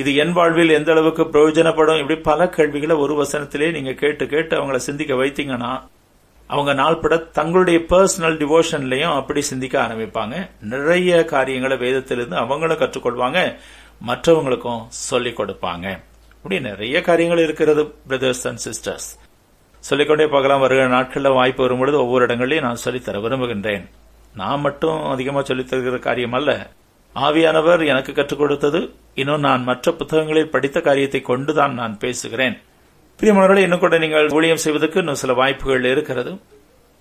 [0.00, 2.00] இது என் வாழ்வில் எந்த அளவுக்கு பிரயோஜனப்படும்?
[2.00, 5.70] இப்படி பல கேள்விகளை ஒரு வசனத்திலே நீங்க கேட்டு கேட்டு அவங்கள சிந்திக்க வைத்தீங்கன்னா
[6.46, 10.50] அவங்க நாள்பட தங்களுடைய பர்சனல் டிவோஷன்லயும் அப்படி சிந்திக்க ஆரம்பிப்பாங்க.
[10.60, 13.56] நிறைய காரியங்களை வேதத்திலிருந்து அவங்களும் கற்றுக்கொள்வாங்க
[14.06, 15.98] மற்றவங்களுக்கும் சொல்லிக் கொடுப்பாங்க.
[16.36, 19.08] இப்படி நிறைய காரியங்கள் இருக்கிறது பிரதர்ஸ் அண்ட் சிஸ்டர்ஸ்
[19.78, 23.86] சொல்லிக்கொண்டே பார்க்கலாம் வருகிற நாட்களில் வாய்ப்பு வரும்பொழுது ஒவ்வொரு இடங்களையும் நான் சொல்லித்தர விரும்புகின்றேன்.
[24.34, 26.70] நான் மட்டும் அதிகமாக சொல்லித்தருகிற காரியம் அல்ல.
[27.26, 28.80] ஆவியானவர் எனக்கு கற்றுக் கொடுத்தது.
[29.20, 32.56] இன்னும் நான் மற்ற புத்தகங்களில் படித்த காரியத்தை கொண்டுதான் நான் பேசுகிறேன்.
[33.20, 36.32] பிரியமானவர்களே இன்னும் கூட நீங்கள் ஊழியம் செய்வதற்கு இன்னும் சில வாய்ப்புகள் இருக்கிறது.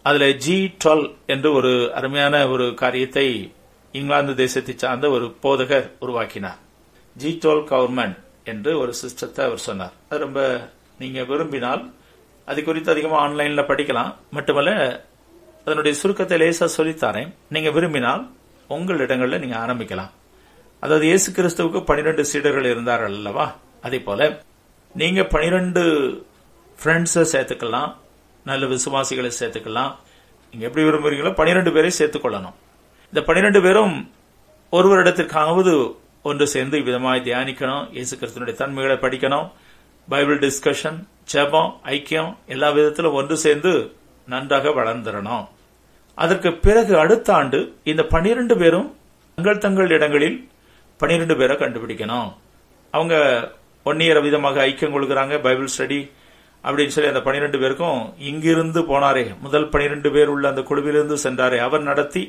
[0.05, 3.25] அதில் ஜி டுவெல் என்று ஒரு அருமையான ஒரு காரியத்தை
[3.93, 6.59] இங்கிலாந்து தேசத்தை சார்ந்த ஒரு போதகர் உருவாக்கினார்.
[7.15, 8.17] ஜி டுவெல் கவர்மெண்ட்
[8.51, 9.93] என்று ஒரு சிஸ்டத்தை அவர் சொன்னார்.
[10.09, 10.41] அது ரொம்ப
[10.99, 11.83] நீங்க விரும்பினால்
[12.47, 14.11] அது குறித்து அதிகமாக ஆன்லைன்ல படிக்கலாம்.
[14.31, 14.71] மட்டுமல்ல
[15.65, 18.23] அதனுடைய சுருக்கத்தை லேசா சொல்லித்தாரேன் நீங்க விரும்பினால்
[18.67, 20.11] உங்கள் இடங்களில் நீங்க ஆரம்பிக்கலாம்.
[20.79, 23.55] அதாவது இயேசு கிறிஸ்துவுக்கு பனிரெண்டு சீடர்கள் இருந்தார்கள் அல்லவா?
[23.81, 24.41] அதே போல
[24.95, 25.83] நீங்க பனிரெண்டு
[26.83, 27.93] ஃப்ரெண்ட்ஸை சேர்த்துக்கலாம்.
[28.43, 29.93] நல்ல விசுவாசிகளை சேர்த்துக்கலாம்.
[30.51, 32.55] நீங்க எப்படி விரும்புறீங்களோ பனிரெண்டு பேரை சேர்த்துக்கொள்ளணும்.
[33.05, 34.11] இந்த பனிரெண்டு பேரும்
[34.71, 37.91] ஒருவரிடத்திற்காவது ஒன்று சேர்ந்து விதமாய் தியானிக்கணும்.
[37.91, 39.47] இயேசு கிறிஸ்துவனுடைய தன்மைகளை படிக்கணும்.
[40.09, 40.97] பைபிள் டிஸ்கஷன்
[41.33, 43.95] ஜெபம் ஐக்கியம் எல்லா விதத்திலும் ஒன்று சேர்ந்து
[44.27, 45.45] நன்றாக வளர்ந்துடணும்.
[46.23, 47.59] அதற்கு பிறகு அடுத்த ஆண்டு
[47.91, 48.87] இந்த பனிரெண்டு பேரும்
[49.37, 50.37] தங்கள் தங்கள் இடங்களில்
[51.01, 52.29] பனிரெண்டு பேரை கண்டுபிடிக்கணும்.
[52.93, 53.15] அவங்க
[53.85, 55.99] ஒன்னியர விதமாக ஐக்கியம் கொள்கிறாங்க பைபிள் ஸ்டடி
[56.67, 57.99] அப்படின்னு சொல்லி அந்த பனிரெண்டு பேருக்கும்
[58.29, 59.25] இங்கிருந்து போனாரே.
[59.45, 61.59] முதல் பனிரெண்டு பேர் உள்ள அந்த குழுவிலிருந்து சென்றாரே.
[61.67, 62.23] அவர் நடத்தி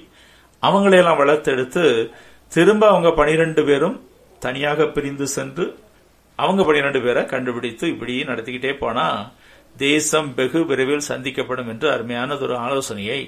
[0.62, 1.84] அவங்களையெல்லாம் வளர்த்தெடுத்து
[2.56, 3.96] திரும்ப அவங்க பனிரெண்டு பேரும்
[4.44, 5.64] தனியாக பிரிந்து சென்று
[6.38, 9.06] அவங்க பனிரெண்டு பேரை கண்டுபிடித்து இப்படி நடத்திக்கிட்டே போனா
[9.76, 13.20] தேசம் வெகு விரைவில் சந்திக்கப்படும் என்று அருமையானது ஒரு ஆலோசனையை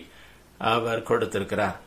[0.61, 1.81] அவர் கொடுத்திருக்கிறார்.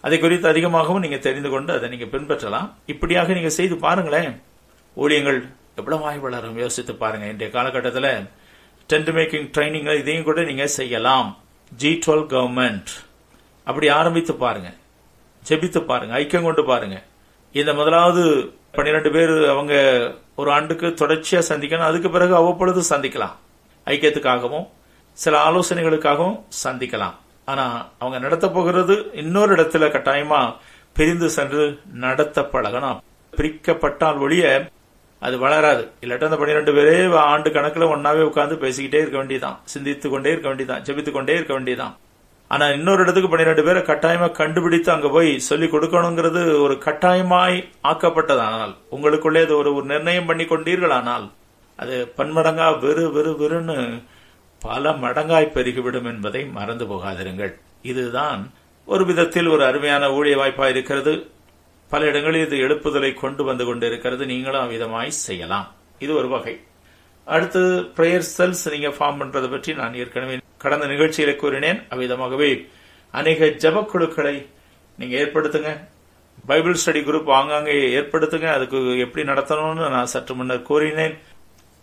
[0.00, 2.70] அதை குறித்து அதிகமாகவும் நீங்க தெரிந்து கொண்டு அதை நீங்க பின்பற்றலாம்.
[2.86, 4.42] இப்படியாக நீங்க செய்து பாருங்களேன்.
[4.96, 7.26] ஊழியங்கள் எவ்வளவு வளரும் யோசித்து பாருங்க.
[7.26, 8.28] இன்றைய காலகட்டத்தில்
[8.88, 11.38] டென்ட் மேக்கிங் ட்ரைனிங் இதையும் கூட நீங்க செய்யலாம்.
[11.76, 12.90] ஜி டுவெல் கவர்மெண்ட்
[13.64, 14.72] அப்படி ஆரம்பித்து பாருங்க.
[15.48, 16.18] ஜெபித்து பாருங்க.
[16.18, 17.02] ஐக்கியம் கொண்டு பாருங்க.
[17.52, 19.74] இந்த முதலாவது பன்னிரண்டு பேர் அவங்க
[20.36, 21.88] ஒரு ஆண்டுக்கு தொடர்ச்சியா சந்திக்கணும்.
[21.90, 23.36] அதுக்கு பிறகு அவ்வப்பொழுது சந்திக்கலாம்.
[23.86, 24.68] ஐக்கியத்துக்காகவும்
[25.12, 27.14] சில ஆலோசனைகளுக்காகவும் சந்திக்கலாம்.
[27.50, 27.66] ஆனா
[27.98, 30.40] அவங்க நடத்த போகிறது இன்னொரு இடத்துல கட்டாயமா
[30.96, 31.64] பிரிந்து சென்று
[32.00, 32.98] நடத்த பழகணும்
[33.32, 34.44] பிரிக்கப்பட்டால் ஒழிய
[35.22, 35.82] அது வளராது.
[36.00, 36.92] இல்லாட்ட அந்த பன்னிரெண்டு பேரே
[37.24, 41.94] ஆண்டு கணக்குல ஒன்னாவே உட்கார்ந்து பேசிக்கிட்டே இருக்க வேண்டியதான் சிந்தித்து கொண்டே இருக்க வேண்டியதான் ஜெபித்து கொண்டே இருக்க வேண்டியதான்
[42.50, 49.42] ஆனா இன்னொரு இடத்துக்கு பன்னிரெண்டு பேரை கட்டாயமா கண்டுபிடித்து அங்க போய் சொல்லி கொடுக்கணுங்கிறது ஒரு கட்டாயமாய் ஆக்கப்பட்டதானால் உங்களுக்குள்ளே
[49.42, 51.26] அது ஒரு நிர்ணயம் பண்ணி கொண்டீர்களானால்
[51.78, 53.76] அது பன்மடங்கா வெறு வெறு வெறுன்னு
[54.60, 57.54] பல மடங்காய் பெருகிவிடும் என்பதை மறந்து போகாதிருங்கள்.
[57.82, 58.52] இதுதான்
[58.86, 61.30] ஒரு விதத்தில் ஒரு அருமையான ஊழிய வாய்ப்பா இருக்கிறது.
[61.88, 64.26] பல இடங்களில் இது எழுப்புதலை கொண்டு வந்து கொண்டிருக்கிறது.
[64.26, 65.74] நீங்களும் அவ்விதமாய் செய்யலாம்.
[65.98, 66.60] இது ஒரு வகை.
[67.24, 67.60] அடுத்து
[67.96, 71.80] பிரேயர் செல்ஸ் நீங்க ஃபார்ம் பண்றது பற்றி நான் ஏற்கனவே கடந்த நிகழ்ச்சியில கூறினேன்.
[71.90, 72.66] அவ்விதமாகவே
[73.10, 74.46] அநேக ஜபக்குழுக்களை
[74.98, 75.88] நீங்க ஏற்படுத்துங்க.
[76.46, 78.52] பைபிள் ஸ்டடி குரூப் ஆங்காங்கே ஏற்படுத்துங்க.
[78.52, 81.18] அதுக்கு எப்படி நடத்தணும்னு நான் சற்று முன்னர் கூறினேன்.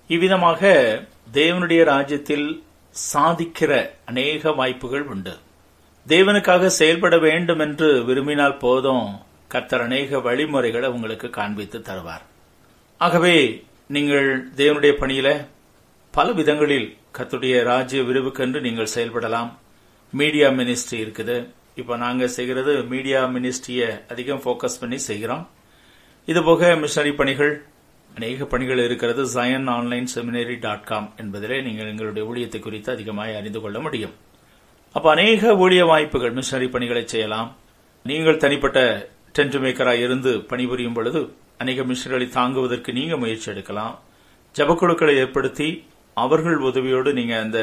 [0.08, 1.02] இவ்விதமாக
[1.34, 2.64] தேவனுடைய ராஜ்யத்தில்
[3.14, 5.34] சாதிக்கிற அநேக வாய்ப்புகள் உண்டு.
[6.08, 12.24] தேவனுக்காக செயல்பட வேண்டும் என்று விரும்பினால் போதும் கர்த்தர் அநேக வழிமுறைகளை உங்களுக்கு காண்பித்து தருவார்.
[12.98, 15.48] ஆகவே நீங்கள் தேவனுடைய பணியில
[16.12, 19.52] பல விதங்களில் கத்துடைய ராஜ்ய விரிவுக்கென்று நீங்கள் செயல்படலாம்.
[20.12, 21.38] மீடியா மினிஸ்ட்ரி இருக்குது.
[21.76, 25.50] இப்ப நாங்க செய்கிறது மீடியா மினிஸ்ட்ரிய அதிகம் போக்கஸ் பண்ணி செய்கிறோம்.
[26.26, 27.66] இதுபோக மிஷனரி பணிகள்
[28.18, 29.24] அநேக பணிகள் இருக்கிறது.
[29.34, 34.14] Zion online seminary dot com என்பதிலே நீங்கள் எங்களுடைய ஊழியத்தை குறித்து அதிகமாக அறிந்து கொள்ள முடியும்.
[34.96, 37.50] அப்ப அநேக ஊழிய வாய்ப்புகள் மிஷனரி பணிகளை செய்யலாம்.
[38.10, 38.80] நீங்கள் தனிப்பட்ட
[39.38, 41.22] டென்ட் மேக்கராக இருந்து பணிபுரியும் பொழுது
[41.58, 43.94] அநேக மிஷனர்களை தாங்குவதற்கு நீங்க முயற்சி எடுக்கலாம்.
[44.56, 45.70] ஜபக்குழுக்களை ஏற்படுத்தி
[46.14, 47.60] அவர்கள் உதவியோடு நீங்க அந்த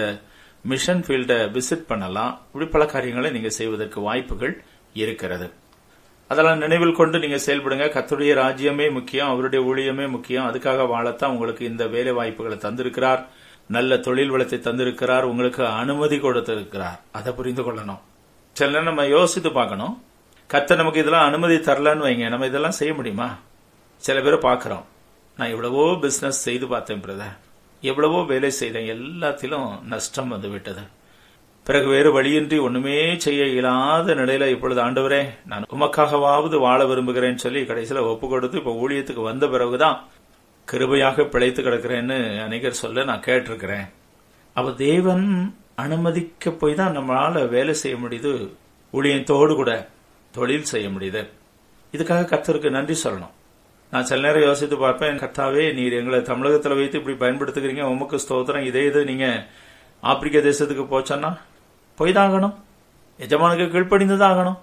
[0.73, 2.33] மிஷன் ஃபீல்டை விசிட் பண்ணலாம்.
[2.47, 4.55] இப்படி பல காரியங்களை நீங்க செய்வதற்கு வாய்ப்புகள்
[5.03, 5.47] இருக்கிறது.
[6.29, 7.87] அதெல்லாம் நினைவில் கொண்டு நீங்க செயல்படுங்க.
[7.97, 10.47] கத்துடைய ராஜ்யமே முக்கியம் அவருடைய ஊழியமே முக்கியம்.
[10.51, 13.23] அதுக்காக வாழத்தான் உங்களுக்கு இந்த வேலை வாய்ப்புகளை தந்திருக்கிறார்.
[13.67, 15.23] நல்ல தொழில் வளத்தை தந்திருக்கிறார்.
[15.23, 17.01] உங்களுக்கு அனுமதி கொடுத்திருக்கிறார்.
[17.13, 18.03] அதை புரிந்து கொள்ளணும்.
[18.53, 20.03] சில நேரம் நம்ம யோசித்து பார்க்கணும்.
[20.51, 22.29] கத்த நமக்கு இதெல்லாம் அனுமதி தரலன்னு வைங்க.
[22.29, 23.39] நம்ம இதெல்லாம் செய்ய முடியுமா?
[23.97, 24.85] சில பேரை பார்க்குறோம்.
[25.39, 27.37] நான் எவ்வளவோ பிசினஸ் செய்து பார்த்தேன் பிரதர்
[27.81, 28.91] எவ்வளவோ வேலை செய்தேன்.
[28.97, 30.85] எல்லாத்திலும் நஷ்டம் வந்து விட்டது.
[31.67, 38.03] பிறகு வேறு வழியின்றி ஒண்ணுமே செய்ய இயலாத நிலையில இப்பொழுது ஆண்டவரே நான் உமக்காகவாவது வாழ விரும்புகிறேன்னு சொல்லி கடைசியில
[38.11, 39.97] ஒப்பு கொடுத்து இப்ப ஊழியத்துக்கு வந்த பிறகுதான்
[40.69, 43.87] கிருபையாக பிழைத்து கிடக்கிறேன்னு அநேகர் சொல்ல நான் கேட்டிருக்கிறேன்.
[44.57, 45.25] அப்ப தேவன்
[45.75, 48.33] அனுமதிக்க போய் தான் நம்மளால வேலை செய்ய முடியுது
[48.93, 49.89] ஊழியத்தோடு கூட
[50.33, 51.23] தொழில் செய்ய முடியுது.
[51.95, 53.35] இதுக்காக கத்தருக்கு நன்றி சொல்லணும்.
[53.93, 58.85] நான் சில நேரம் யோசித்து பார்ப்பேன் கர்த்தாவே நீர் எங்களை தமிழகத்துல வைத்து இப்படி பயன்படுத்துகிறீங்க உமக்கு ஸ்தோத்திரம் இதே
[58.85, 59.27] இது நீங்க
[60.03, 61.33] ஆப்பிரிக்க தேசத்துக்கு போச்சோன்னா?
[61.99, 62.55] போய் தான் ஆகணும்
[63.21, 64.61] எஜமானுக்கு கீழ்ப்படிந்து தான் ஆகணும்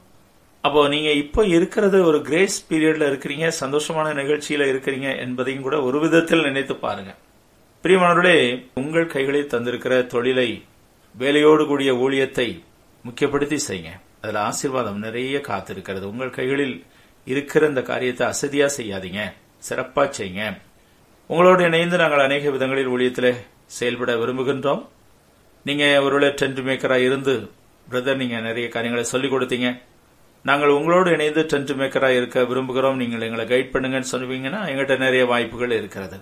[0.63, 6.43] அப்போ நீங்க இப்போ இருக்கிறது ஒரு கிரேஸ் பீரியட்ல இருக்கிறீங்க சந்தோஷமான நிகழ்ச்சியில இருக்கிறீங்க என்பதையும் கூட ஒரு விதத்தில்
[6.43, 7.11] நினைத்து பாருங்க.
[7.83, 8.35] பிரியமானவர்களே
[8.73, 10.49] உங்கள் கைகளில் தந்திருக்கிற தொழிலை
[11.15, 12.47] வேலையோடு கூடிய ஊழியத்தை
[13.05, 13.91] முக்கியப்படுத்தி செய்யுங்க.
[14.21, 16.05] அதுல ஆசீர்வாதம் நிறைய காத்திருக்கிறது.
[16.13, 16.85] உங்கள் கைகளில்
[17.27, 19.21] இருக்கிற இந்த காரியத்தை அசதியா செய்யாதீங்க.
[19.69, 20.43] சிறப்பா செய்யுங்க.
[21.29, 23.33] உங்களோடு இணைந்து நாங்கள் அநேக விதங்களில் ஊழியத்தில்
[23.65, 24.83] செயல்பட விரும்புகின்றோம்.
[25.63, 27.49] நீங்க ஒருவேளை டென்ட் மேக்கரா இருந்து
[27.89, 29.81] பிரதர் நீங்க நிறைய காரியங்களை சொல்லிக் கொடுத்தீங்க.
[30.43, 32.95] நாங்கள் உங்களோடு இணைந்து டென்ட் மேக்கரா இருக்க விரும்புகிறோம்.
[32.95, 36.19] நீங்கள் எங்களை கைட் பண்ணுங்கன்னு சொல்லுவீங்கன்னா எங்கிட்ட நிறைய வாய்ப்புகள் இருக்கிறது.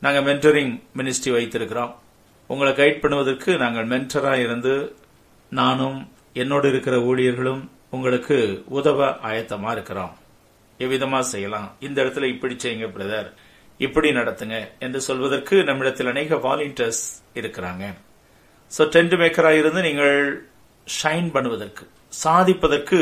[0.00, 1.94] நாங்கள் மென்டரிங் மினிஸ்ட்ரி வைத்திருக்கிறோம்.
[2.46, 4.96] உங்களை கைட் பண்ணுவதற்கு நாங்கள் மென்டராக இருந்து
[5.50, 10.16] நானும் என்னோடு இருக்கிற ஊழியர்களும் உங்களுக்கு உதவ ஆயத்தமா இருக்கிறோம்.
[10.78, 11.76] எவ்விதமா செய்யலாம்?
[11.80, 13.32] இந்த இடத்துல இப்படி செய்யுங்க பிரதர்
[13.78, 17.84] இப்படி நடத்துங்க என்று சொல்வதற்கு நம்மிடத்தில் அநேக வாலண்டியர்ஸ் இருக்கிறாங்க.
[18.74, 20.16] ஸோ டென்ட் மேக்கராக இருந்து நீங்கள்
[21.00, 21.84] ஷைன் பண்ணுவதற்கு
[22.24, 22.98] சாதிப்பதற்கு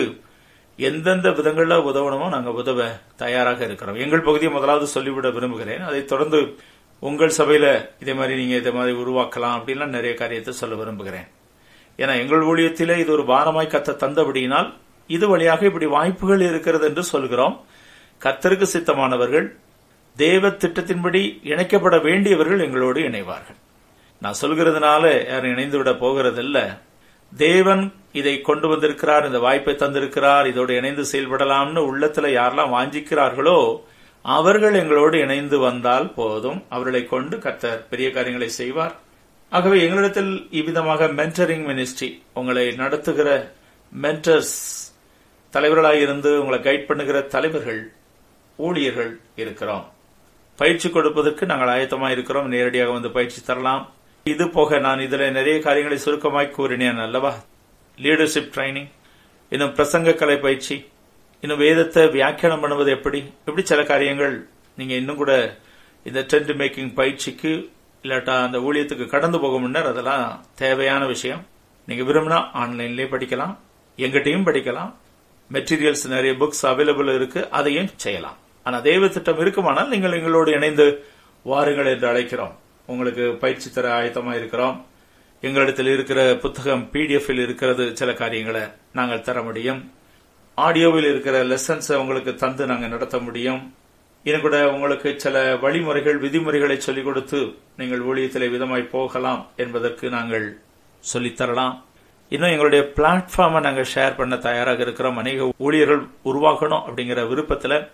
[0.79, 2.87] எந்தெந்த விதங்களில் உதவணுமோ நாங்கள் உதவ
[3.23, 3.99] தயாராக இருக்கிறோம்.
[4.05, 5.83] எங்கள் பகுதியை முதலாவது சொல்லிவிட விரும்புகிறேன்.
[5.89, 6.41] அதைத் தொடர்ந்து
[7.03, 7.71] உங்கள் சபையில்
[8.03, 11.29] இதே மாதிரி நீங்கள் இதே மாதிரி உருவாக்கலாம் அப்படின்லாம் நிறைய காரியத்தை சொல்ல விரும்புகிறேன்.
[11.99, 14.69] ஏன்னா எங்கள் ஊழியத்திலே இது ஒரு பாரமாய் கத்த தந்தபடியினால்
[15.11, 17.57] இது வழியாக இப்படி வாய்ப்புகள் இருக்கிறது என்று சொல்கிறோம்.
[18.21, 19.47] கத்தருக்கு சித்தமானவர்கள்
[20.17, 21.23] தேவ திட்டத்தின்படி
[21.53, 23.59] இணைக்கப்பட வேண்டியவர்கள் எங்களோடு இணைவார்கள்.
[24.25, 26.59] நான் சொல்கிறதுனால யாரும் இணைந்து விட போகிறதில்ல.
[27.33, 27.83] தேவன்
[28.21, 33.59] இதை கொண்டு வந்திருக்கிறார் இந்த வாய்ப்பை தந்திருக்கிறார் இதோடு இணைந்து செயல்படலாம்னு உள்ளத்துல யாரெல்லாம் வாஞ்சிக்கிறார்களோ
[34.25, 36.61] அவர்கள் எங்களோடு இணைந்து வந்தால் போதும்.
[36.69, 38.95] அவர்களை கொண்டு கத்தர் பெரிய காரியங்களை செய்வார்.
[39.51, 43.29] ஆகவே எங்களிடத்தில் இவ்விதமாக மென்டரிங் மினிஸ்ட்ரி உங்களை நடத்துகிற
[44.03, 44.55] மென்டர்ஸ்
[45.55, 47.83] தலைவர்களாக இருந்து உங்களை கைட் பண்ணுகிற தலைவர்கள்
[48.57, 49.85] ஊழியர்கள் இருக்கிறோம்.
[50.59, 52.49] பயிற்சி கொடுப்பதற்கு நாங்கள் ஆயத்தமாக இருக்கிறோம்.
[52.49, 53.85] நேரடியாக வந்து பயிற்சி தரலாம்.
[54.33, 57.33] இது போக நான் இதில் நிறைய காரியங்களை சுருக்கமாய் கூறினேன் அல்லவா?
[57.99, 58.89] லீடர்ஷிப் ட்ரைனிங்
[59.49, 60.77] இன்னும் பிரசங்க கலை பயிற்சி
[61.41, 63.19] இன்னும் வேதத்தை வியாக்கியானம் பண்ணுவது எப்படி?
[63.19, 65.35] இப்படி சில காரியங்கள் நீங்க இன்னும் கூட
[66.05, 67.53] இந்த ட்ரெண்ட் மேக்கிங் பயிற்சிக்கு
[68.03, 71.47] இல்லாட்டா அந்த ஊழியத்துக்கு கடந்து போக முன்னர் அதெல்லாம் தேவையான விஷயம்.
[71.89, 73.55] நீங்க விரும்பினா ஆன்லைன்லயே படிக்கலாம்
[73.99, 74.93] எங்கிட்டையும் படிக்கலாம்.
[75.53, 78.37] மெட்டீரியல்ஸ் நிறைய புக்ஸ் அவைலபிள் இருக்கு அதையும் செய்யலாம்.
[78.63, 80.89] ஆனா தெய்வ திட்டம் இருக்குமானால் நீங்கள் எங்களோடு இணைந்து
[81.43, 82.55] வாருங்கள் என்று அழைக்கிறோம்.
[82.87, 84.87] உங்களுக்கு பயிற்சி தர ஆயத்தமா இருக்கிறோம்.
[85.43, 87.97] எங்களிடத்தில் இருக்கிற புத்தகம் பிடிஎஃப் இருக்கிறது.
[87.97, 88.61] சில காரியங்களை
[88.93, 89.93] நாங்கள் தர முடியும்.
[90.57, 93.75] ஆடியோவில் இருக்கிற லெசன்ஸை உங்களுக்கு தந்து நாங்கள் நடத்த முடியும்.
[94.23, 100.59] இன்னும் கூட உங்களுக்கு சில வழிமுறைகள் விதிமுறைகளை சொல்லிக் கொடுத்து நீங்கள் ஊழியத்தில் விதமாய் போகலாம் என்பதற்கு நாங்கள்
[101.13, 101.83] சொல்லித்தரலாம்
[102.29, 105.17] இன்னும் எங்களுடைய பிளாட்ஃபார்மை நாங்கள் ஷேர் பண்ண தயாராக இருக்கிறோம்.
[105.17, 107.89] அநேக ஊழியர்கள் உருவாகணும் அப்படிங்கிற விருப்பத்தில்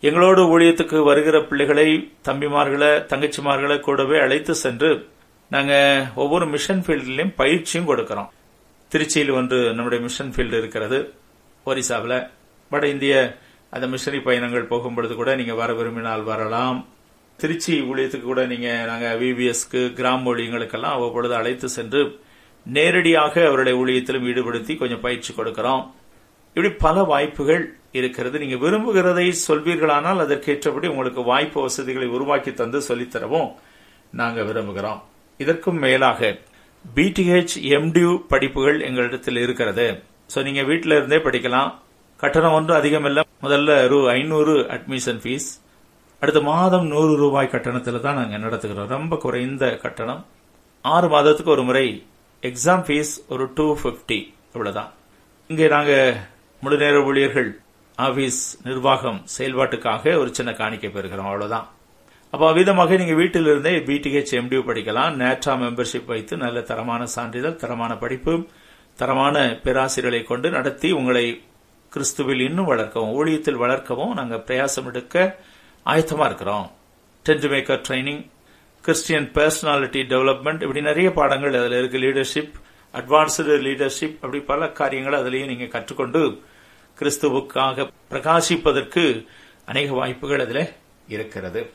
[0.00, 5.08] எங்களோடு ஊழியத்துக்கு வருகிற பிள்ளைகளை தம்பிமார்களை தங்கச்சிமார்களை கூடவே அழைத்து சென்று
[5.50, 8.28] நாங்க ஒவ்வொரு மிஷன் ஃபீல்ட்லயும் பயிற்சியும் கொடுக்கிறோம்.
[8.92, 11.14] திருச்சியில் ஒன்று நம்முடைய மிஷன் ஃபீல்டு இருக்கிறது
[11.66, 12.30] ஒரிசாவில்.
[12.70, 13.38] வட இந்திய
[13.70, 16.86] அந்த மிஷனரி பயணங்கள் போகும்பொழுது கூட நீங்க வர விரும்பினால் வரலாம்.
[17.36, 22.20] திருச்சி ஊழியத்துக்கு கூட நீங்க நாங்க விபிஎஸ்க்கு கிராம ஊழியங்களுக்கெல்லாம் அவ்வப்பொழுது அழைத்து சென்று
[22.66, 25.92] நேரடியாக அவருடைய ஊழியத்திலும் ஈடுபடுத்தி கொஞ்சம் பயிற்சி கொடுக்கிறோம்.
[26.54, 28.36] இப்படி பல வாய்ப்புகள் இருக்கிறது.
[28.42, 33.48] நீங்க விரும்புகிறதை சொல்வீர்களானால் அதற்கேற்றபடி உங்களுக்கு வாய்ப்பு வசதிகளை உருவாக்கி தந்து சொல்லித்தரவும்
[34.20, 35.00] நாங்க விரும்புகிறோம்.
[35.42, 36.30] இதற்கும் மேலாக
[36.96, 39.86] பிடிஹெச் எம்டியூ படிப்புகள் எங்களிடத்தில் இருக்கிறது.
[40.32, 41.70] சோ நீங்க வீட்டில இருந்தே படிக்கலாம்.
[42.22, 43.22] கட்டணம் ஒன்றும் அதிகமில்லை.
[43.44, 45.48] முதல்ல ரூ ஐநூறு அட்மிஷன் ஃபீஸ்
[46.22, 48.92] அடுத்த மாதம் நூறு ரூபாய் கட்டணத்தில் தான் நாங்கள் நடத்துகிறோம்.
[48.96, 50.22] ரொம்ப குறைந்த கட்டணம்.
[50.84, 51.86] ஆறு மாதத்துக்கு ஒரு முறை
[52.42, 54.20] எக்ஸாம் ஃபீஸ் ஒரு டூ பிப்டி
[54.54, 54.90] இவ்வளவுதான்.
[55.50, 56.16] இங்கே நாங்கள்
[56.62, 57.50] முழு நேர ஊழியர்கள்
[57.96, 61.66] ஆபீஸ் நிர்வாகம் செயல்பாட்டுக்காக ஒரு சின்ன காணிக்கை பெறுகிறோம் அவ்வளவுதான்.
[62.30, 65.12] அப்போ அவ்விதமாக நீங்க வீட்டில் இருந்தே பிடிஹெச் எம்டியூ படிக்கலாம்.
[65.22, 68.46] நேட்ரா மெம்பர்ஷிப் வைத்து நல்ல தரமான சான்றிதழ் தரமான படிப்பு
[68.94, 71.42] தரமான பேராசிரியர்களை கொண்டு நடத்தி உங்களை
[71.92, 75.38] கிறிஸ்துவில் இன்னும் வளர்க்கவும் ஊழியத்தில் வளர்க்கவும் நாங்கள் பிரயாசம் எடுக்க
[75.86, 76.70] ஆயத்தமா இருக்கிறோம்.
[77.26, 78.22] Tent maker training
[78.82, 81.98] Christian personality development இப்படி நிறைய பாடங்கள் அதில் இருக்கு.
[81.98, 82.52] லீடர்ஷிப்
[82.94, 86.42] அட்வான்ஸ்டு லீடர்ஷிப் அப்படி பல காரியங்கள் அதுலேயும் நீங்கள் கற்றுக்கொண்டு
[86.98, 89.26] கிறிஸ்துவுக்காக பிரகாசிப்பதற்கு
[89.66, 90.68] அநேக வாய்ப்புகள் அதில்
[91.08, 91.70] இருக்கிறது.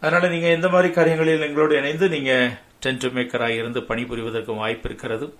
[0.00, 5.34] அதனால நீங்க எந்த மாதிரி காரியங்களில் எங்களோடு இணைந்து நீங்க டென்ட் மேக்கராக இருந்து பணிபுரிவதற்கு வாய்ப்பு இருக்கிறது.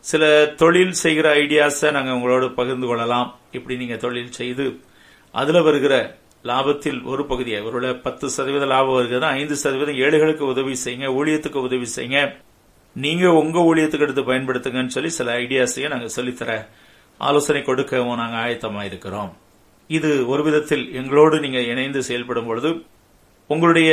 [0.00, 3.38] சில தொழில் செய்கிற ஐடியாஸை நாங்கள் உங்களோடு பகிர்ந்து கொள்ளலாம்.
[3.52, 4.80] இப்படி நீங்க தொழில் செய்து
[5.32, 5.94] அதில் வருகிற
[6.44, 11.86] லாபத்தில் ஒரு பகுதியை ஒருவேளை பத்து சதவீத லாபம் வருகிறது ஐந்து சதவீதம் ஏழைகளுக்கு உதவி செய்யுங்க ஊழியத்துக்கு உதவி
[11.96, 12.34] செய்யுங்க.
[12.94, 16.66] நீங்க உங்க ஊழியத்துக்கு எடுத்து பயன்படுத்துங்கன்னு சொல்லி சில ஐடியாஸையும் நாங்கள் சொல்லித்தர
[17.20, 19.30] ஆலோசனை கொடுக்கவும் நாங்கள் ஆயத்தமாக இருக்கிறோம்.
[19.90, 22.70] இது ஒரு விதத்தில் எங்களோடு நீங்கள் இணைந்து செயல்படும் பொழுது
[23.50, 23.90] உங்களுடைய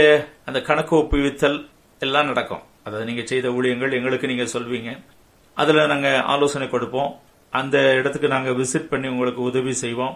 [0.47, 1.57] அந்த கணக்கு ஒப்புவித்தல்
[2.01, 2.63] எல்லாம் நடக்கும்.
[2.85, 4.91] அதாவது நீங்கள் செய்த ஊழியங்கள் எங்களுக்கு நீங்கள் சொல்வீங்க.
[5.57, 7.11] அதில் நாங்கள் ஆலோசனை கொடுப்போம்.
[7.59, 10.15] அந்த இடத்துக்கு நாங்கள் விசிட் பண்ணி உங்களுக்கு உதவி செய்வோம்.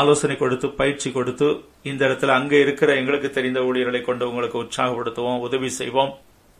[0.00, 1.46] ஆலோசனை கொடுத்து பயிற்சி கொடுத்து
[1.90, 6.12] இந்த இடத்துல அங்கே இருக்கிற எங்களுக்கு தெரிந்த ஊழியர்களை கொண்டு உங்களுக்கு உற்சாகப்படுத்துவோம் உதவி செய்வோம்.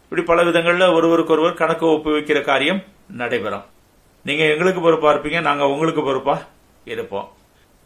[0.05, 2.81] இப்படி பல விதங்களில் ஒருவருக்கொருவர் கணக்கு ஒப்புவிக்கிற காரியம்
[3.21, 3.67] நடைபெறும்.
[4.29, 6.35] நீங்க எங்களுக்கு பொறுப்பா இருப்பீங்க நாங்க உங்களுக்கு பொறுப்பா
[6.95, 7.29] இருப்போம்.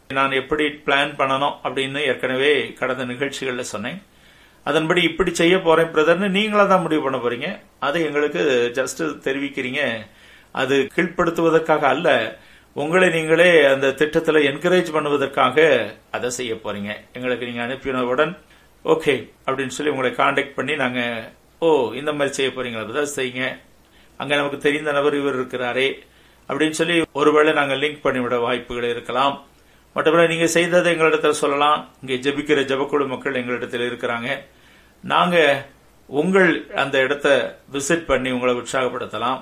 [0.09, 3.99] நான் எப்படி பிளான் பண்ணணும் அப்படின்னு ஏற்கனவே கடந்த நிகழ்ச்சிகள்ல சொன்னேன்.
[4.69, 7.47] அதன்படி இப்படி செய்ய போறேன் பிரதர்னு நீங்களா தான் முடிவு பண்ண போறீங்க.
[7.87, 8.41] அதை எங்களுக்கு
[8.79, 9.81] ஜஸ்ட் தெரிவிக்கிறீங்க.
[10.61, 12.09] அது கீழ்ப்படுத்துவதற்காக அல்ல
[12.81, 15.57] உங்களை நீங்களே அந்த திட்டத்தில் என்கரேஜ் பண்ணுவதற்காக
[16.15, 16.91] அதை செய்ய போறீங்க.
[17.17, 18.33] எங்களுக்கு நீங்க அனுப்பினவுடன்
[18.93, 19.13] ஓகே
[19.47, 21.01] அப்படின்னு சொல்லி உங்களை காண்டாக்ட் பண்ணி நாங்க
[21.65, 21.69] ஓ
[21.99, 23.45] இந்த மாதிரி செய்ய போறீங்களா செய்யுங்க.
[24.19, 25.87] அங்க நமக்கு தெரிந்த நபர் இவர் இருக்கிறாரே.
[26.49, 29.35] அப்படின்னு சொல்லி ஒருவேளை நாங்கள் லிங்க் பண்ணிவிட வாய்ப்புகள் இருக்கலாம்.
[29.95, 31.89] மற்றபடி நீங்க செய்ததை எங்களிடத்தில் சொல்லலாம்.
[32.01, 34.37] இங்கே ஜெபிக்கிற ஜெபக்குழு மக்கள் எங்களிடத்தில் இருக்கிறாங்க.
[35.03, 35.65] நாங்க
[36.07, 39.39] உங்கள் அந்த இடத்த விசிட் பண்ணி உங்களை உற்சாகப்படுத்தலாம்.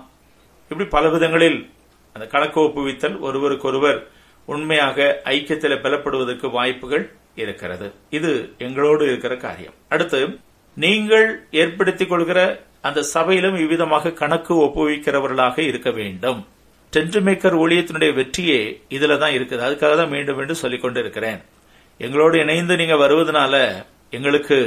[0.70, 1.70] இப்படி பல விதங்களில்
[2.14, 4.08] அந்த கணக்கு ஒப்புவித்தல் ஒருவருக்கொருவர்
[4.46, 7.94] உண்மையாக ஐக்கியத்தில் பலப்படுவதற்கு வாய்ப்புகள் இருக்கிறது.
[8.10, 9.74] இது எங்களோடு இருக்கிற காரியம்.
[9.90, 10.40] அடுத்து
[10.74, 16.48] நீங்கள் ஏற்படுத்திக் கொள்கிற அந்த சபையிலும் இவ்விதமாக கணக்கு ஒப்புவிக்கிறவர்களாக இருக்க வேண்டும்.
[16.96, 18.60] டென்ட் மேக்கர் ஊழியத்தினுடைய வெற்றியே
[18.96, 19.64] இதுல தான் இருக்குது.
[19.68, 21.40] அதுக்காக தான் மீண்டும் மீண்டும் சொல்லிக் கொண்டு இருக்கிறேன்
[21.98, 23.56] எங்களோடு இணைந்து நீங்க வருவதனால
[24.18, 24.58] எங்களுக்கு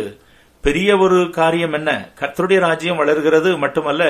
[0.65, 1.91] பெரிய ஒரு காரியம் என்ன?
[2.21, 4.05] கர்த்தருடைய ராஜ்யம் வளர்கிறது மட்டுமல்ல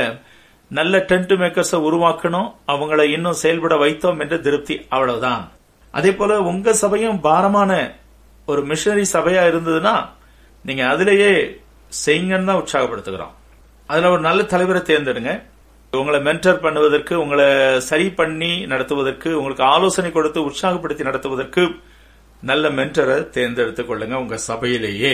[0.71, 5.43] நல்ல டென்ட் மேக்கர்ஸை உருவாக்கணும் அவங்கள இன்னும் செயல்பட வைத்தோம் என்ற திருப்தி அவ்வளவுதான்.
[5.91, 7.73] அதே போல உங்க சபையும் பாரமான
[8.47, 9.95] ஒரு மிஷனரி சபையா இருந்ததுன்னா
[10.65, 11.31] நீங்க அதிலேயே
[12.07, 13.35] செய்யுங்கன்னு தான் உற்சாகப்படுத்துகிறோம்.
[13.87, 15.33] அதுல ஒரு நல்ல தலைவரை தேர்ந்தெடுங்க.
[16.01, 17.47] உங்களை மென்டர் பண்ணுவதற்கு உங்களை
[17.81, 21.65] சரி பண்ணி நடத்துவதற்கு உங்களுக்கு ஆலோசனை கொடுத்து உற்சாகப்படுத்தி நடத்துவதற்கு
[22.43, 25.13] நல்ல மென்டரை தேர்ந்தெடுத்துக் கொள்ளுங்க உங்க சபையிலேயே.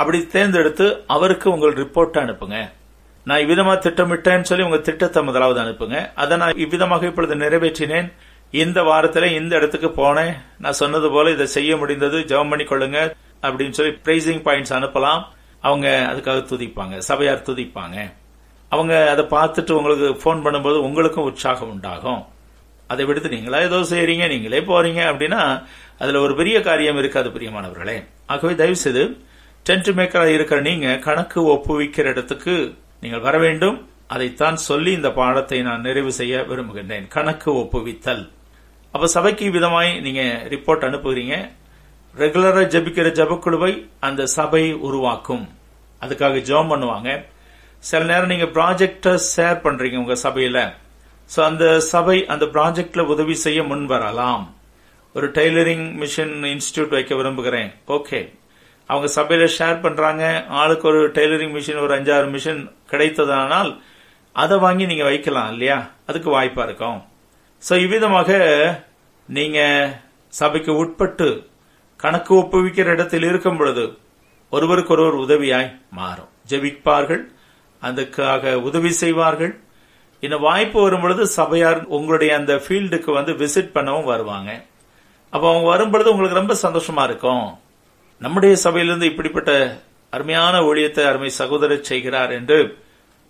[0.00, 2.58] அப்படி தேர்ந்தெடுத்து அவருக்கு உங்கள் ரிப்போர்ட் அனுப்புங்க.
[3.26, 5.98] நான் இவ்விதமா திட்டமிட்டேன்னு சொல்லி உங்க திட்டத்தை முதலாவது அனுப்புங்க.
[6.22, 8.08] அதை நான் இவ்விதமாக இப்பொழுது நிறைவேற்றினேன்.
[8.62, 10.34] இந்த வாரத்துல இந்த இடத்துக்கு போனேன்.
[10.58, 13.00] நான் சொன்னது போல இதை செய்ய முடிந்தது ஜெபம் பண்ணி கொள்ளுங்க
[13.46, 15.22] அப்படின்னு சொல்லி பிரைசிங் பாயிண்ட்ஸ் அனுப்பலாம்.
[15.62, 17.96] அவங்க அதுக்காக துதிப்பாங்க சபையார் துதிப்பாங்க.
[18.68, 22.22] அவங்க அதை பார்த்துட்டு உங்களுக்கு போன் பண்ணும்போது உங்களுக்கும் உற்சாகம் உண்டாகும்.
[22.86, 25.42] அதை விடுத்து நீங்களா ஏதோ செய்கிறீங்க நீங்களே போறீங்க அப்படின்னா
[25.98, 27.96] அதுல ஒரு பெரிய காரியம் இருக்காது பிரியமானவர்களே.
[28.26, 29.02] ஆகவே தயவு செய்து
[29.68, 32.54] டென்ட் மேக்கரா இருக்கிற நீங்க கணக்கு ஒப்புவிக்கிற இடத்துக்கு
[33.00, 33.78] நீங்கள் வர வேண்டும்.
[34.14, 37.06] அதைத்தான் சொல்லி இந்த பாடத்தை நான் நிறைவு செய்ய விரும்புகின்றேன்.
[37.08, 38.24] கணக்கு ஒப்புவித்தல்.
[38.94, 41.36] அப்ப சபைக்கு விதமாய் நீங்க ரிப்போர்ட் அனுப்புகிறீங்க.
[42.18, 45.44] ரெகுலரா ஜபிக்கிற ஜபக்குழுவை அந்த சபை உருவாக்கும்.
[46.02, 47.10] அதுக்காக ஜெபம் பண்ணுவாங்க.
[47.82, 50.58] சில நேரம் நீங்க ப்ராஜெக்டை ஷேர் பண்றீங்க உங்க சபையில.
[51.30, 54.44] ஸோ அந்த சபை அந்த ப்ராஜெக்ட்ல உதவி செய்ய முன் வரலாம்.
[55.14, 57.70] ஒரு டெய்லரிங் மிஷின் இன்ஸ்டியூட் வைக்க விரும்புகிறேன்.
[57.96, 58.20] ஓகே
[58.90, 60.24] அவங்க சபையில ஷேர் பண்றாங்க.
[60.60, 63.70] ஆளுக்கு ஒரு டெய்லரிங் மிஷின் ஒரு அஞ்சாறு மிஷின் கிடைத்ததானால்
[64.36, 65.78] அதை வாங்கி நீங்க வைக்கலாம் இல்லையா?
[66.08, 66.98] அதுக்கு வாய்ப்பா இருக்கும்.
[67.62, 68.30] ஸோ இவ்விதமாக
[69.28, 69.58] நீங்க
[70.32, 71.28] சபைக்கு உட்பட்டு
[72.00, 73.84] கணக்கு ஒப்புவிக்கிற இடத்தில் இருக்கும் பொழுது
[74.52, 76.30] ஒருவருக்கொருவர் உதவியாய் மாறும்.
[76.50, 77.22] ஜெபிப்பார்கள்.
[77.88, 79.52] அதுக்காக உதவி செய்வார்கள்.
[80.26, 84.50] இந்த வாய்ப்பு வரும் பொழுது சபையார் உங்களுடைய அந்த ஃபீல்டுக்கு வந்து விசிட் பண்ணவும் வருவாங்க.
[85.32, 87.46] அப்போ அவங்க வரும் பொழுது உங்களுக்கு ரொம்ப சந்தோஷமா இருக்கும்.
[88.24, 89.52] நம்முடைய சபையிலிருந்து இப்படிப்பட்ட
[90.16, 92.58] அருமையான ஊழியத்தை அருமை சகோதரர் செய்கிறார் என்று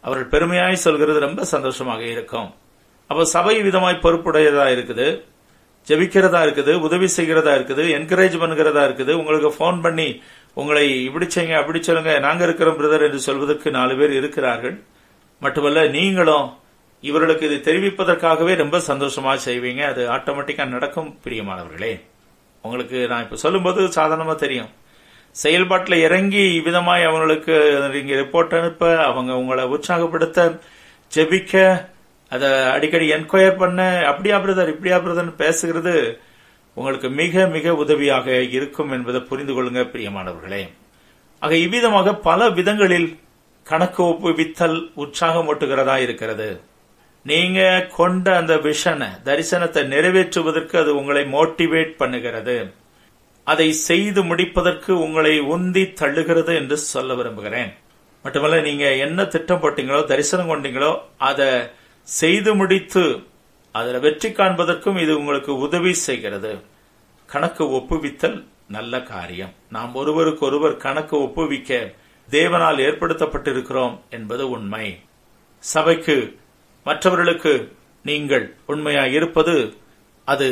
[0.05, 2.49] அவர்கள் பெருமையாய் சொல்கிறது ரொம்ப சந்தோஷமாக இருக்கும்.
[3.11, 5.07] அப்போ சபை விதமாய் பொறுப்புடையதா இருக்குது?
[5.89, 6.73] ஜெபிக்கிறதா இருக்குது?
[6.87, 7.83] உதவி செய்கிறதா இருக்குது?
[7.99, 9.13] என்கரேஜ் பண்ணுகிறதா இருக்குது?
[9.21, 10.09] உங்களுக்கு போன் பண்ணி
[10.57, 12.13] உங்களை இப்படி செய்யுங்க அப்படி சொல்லுங்க.
[12.27, 14.77] நாங்க இருக்கிறோம் பிரதர் என்று சொல்வதற்கு நாலு பேர் இருக்கிறார்கள்.
[15.43, 16.47] மட்டுமல்ல நீங்களும்
[17.01, 19.83] இவர்களுக்கு இது தெரிவிப்பதற்காகவே ரொம்ப சந்தோஷமா செய்வீங்க.
[19.93, 21.93] அது ஆட்டோமேட்டிக்கா நடக்கும் பிரியமானவர்களே.
[22.63, 24.71] உங்களுக்கு நான் இப்ப சொல்லும்போது சாதாரணமா தெரியும்.
[25.43, 27.55] செயல்பாட்டில் இறங்கி விதமாய் அவங்களுக்கு
[27.95, 30.59] நீங்க ரிப்போர்ட் அனுப்ப அவங்க உங்களை உற்சாகப்படுத்த
[31.13, 31.55] ஜெபிக்க
[32.35, 33.81] அதை அடிக்கடி என்கொயர் பண்ண
[34.11, 35.95] அப்படியா பிரதர் இப்படியா பிரதர் பேசுகிறது
[36.79, 40.63] உங்களுக்கு மிக மிக உதவியாக இருக்கும் என்பதை புரிந்து கொள்ளுங்க பிரியமானவர்களே.
[41.43, 43.09] ஆக இவ்விதமாக பல விதங்களில்
[43.67, 46.49] கணக்கு ஒப்புவித்தல் உற்சாகம் ஓட்டுகிறதா இருக்கிறது.
[47.27, 47.61] நீங்க
[47.97, 52.57] கொண்ட அந்த விஷனை தரிசனத்தை நிறைவேற்றுவதற்கு அது உங்களை மோட்டிவேட் பண்ணுகிறது.
[53.47, 57.73] அதை செய்து முடிப்பதற்கு உங்களை உந்தி தள்ளுகிறது என்று சொல்ல விரும்புகிறேன்.
[58.25, 60.93] மட்டுமல்ல நீங்க என்ன திட்டம் போட்டீங்களோ தரிசனம் கொண்டீங்களோ
[61.29, 61.49] அதை
[62.09, 63.03] செய்து முடித்து
[63.79, 66.53] அதில் வெற்றி காண்பதற்கும் இது உங்களுக்கு உதவி செய்கிறது.
[67.33, 68.39] கணக்கு ஒப்புவித்தல்
[68.77, 69.53] நல்ல காரியம்.
[69.71, 71.71] நாம் ஒருவருக்கு ஒருவர் கணக்கு ஒப்புவிக்க
[72.31, 74.87] தேவனால் ஏற்படுத்தப்பட்டிருக்கிறோம் என்பது உண்மை.
[75.59, 76.17] சபைக்கு
[76.85, 77.53] மற்றவர்களுக்கு
[78.03, 79.55] நீங்கள் உண்மையாக இருப்பது
[80.33, 80.49] அது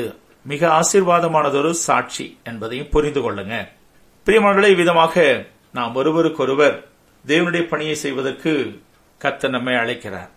[0.52, 3.56] மிக ஆசீர்வாதமானதொரு சாட்சி என்பதையும் புரிந்து கொள்ளுங்க.
[4.26, 5.14] பிரியமானங்களே விதமாக
[5.72, 6.76] நாம் ஒருவருக்கொருவர்
[7.26, 8.52] தேவனுடைய பணியை செய்வதற்கு
[9.22, 10.30] கத்த நம்மை அழைக்கிறார்.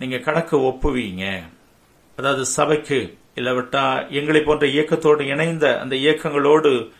[0.00, 1.24] நீங்க கணக்கு ஒப்புவீங்க.
[2.16, 6.90] அதாவது சபைக்கு இல்லாவிட்டா எங்களை போன்ற இயக்கத்தோடு இணைந்த அந்த இயக்கங்களோடு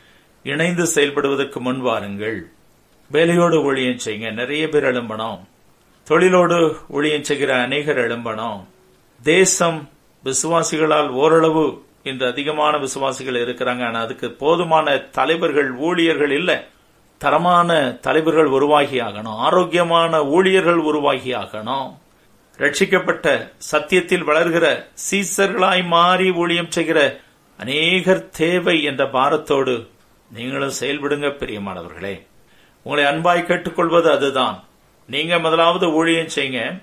[0.43, 2.51] இணைந்து செயல்படுவதற்கு முன் வாருங்கள்.
[3.13, 4.33] வேலையோடு ஊழியம் செய்யுங்க.
[4.33, 5.39] நிறைய பேர் எழும்பணும்.
[6.09, 8.65] தொழிலோடு ஊழியம் செய்கிற அநேகர் எழும்பணும்.
[9.23, 9.89] தேசம்
[10.25, 13.85] விசுவாசிகளால் ஓரளவு இன்று அதிகமான விசுவாசிகள் இருக்கிறாங்க.
[13.85, 16.57] ஆனால் அதுக்கு போதுமான தலைவர்கள் ஊழியர்கள் இல்லை.
[17.19, 19.37] தரமான தலைவர்கள் உருவாகி ஆகணும்.
[19.37, 21.97] ஆரோக்கியமான ஊழியர்கள் உருவாகி ஆகணும்.
[22.61, 27.21] ரட்சிக்கப்பட்ட சத்தியத்தில் வளர்கிற சீசர்களாய் மாறி ஊழியம் செய்கிற
[27.57, 29.89] அநேகர் தேவை என்ற பாரத்தோடு
[30.31, 32.27] நீங்களும் செயல்படுங்க பிரியமானவர்களே.
[32.83, 34.65] உங்களை அன்பாய் கேட்டுக்கொள்வது அதுதான்.
[35.07, 36.83] நீங்க முதலாவது ஊழியம் செய்யுங்க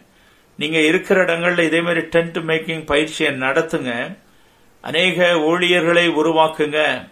[0.57, 4.17] நீங்க இருக்கிற இடங்கள்ல இதே மாதிரி டென்ட் மேக்கிங் பயிற்சியை நடத்துங்க.
[4.81, 7.09] அநேக ஊழியர்களை உருவாக்குங்க.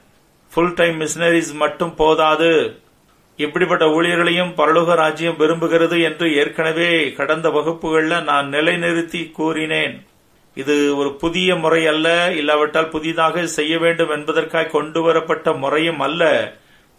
[0.53, 2.79] ஃபுல் டைம் மிஷினரிஸ் மட்டும் போதாது.
[3.37, 9.95] இப்படிப்பட்ட ஊழியர்களையும் பரலோக ராஜ்யம் விரும்புகிறது என்று ஏற்கனவே கடந்த வகுப்புகள்ல நான் நிலைநிறுத்தி கூறினேன்.
[10.55, 16.23] இது ஒரு புதிய முறை அல்ல இல்லாவிட்டால் புதிதாக செய்ய வேண்டும் என்பதற்காக கொண்டு வரப்பட்ட முறையும் அல்ல.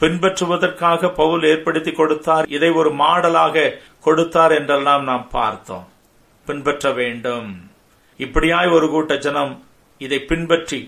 [0.00, 5.86] பின்பற்றுவதற்காக பவுல் ஏற்படுத்தி கொடுத்தார் இதை ஒரு மாடலாக கொடுத்தார் என்றெல்லாம் நாம் பார்த்தோம்.
[6.46, 7.48] பின்பற்ற வேண்டும்.
[8.18, 9.54] இப்படியாய் ஒரு கூட்ட ஜனம்
[9.98, 10.80] இதை பின்பற்றி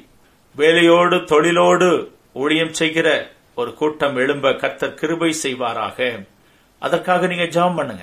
[0.57, 1.91] வேலையோடு தொழிலோடு
[2.33, 3.09] ஊழியம் செய்கிற
[3.59, 6.27] ஒரு கூட்டம் எழும்ப கர்த்தர் கிருபை செய்வாராக.
[6.79, 8.03] அதற்காக நீங்க ஜாம் பண்ணுங்க.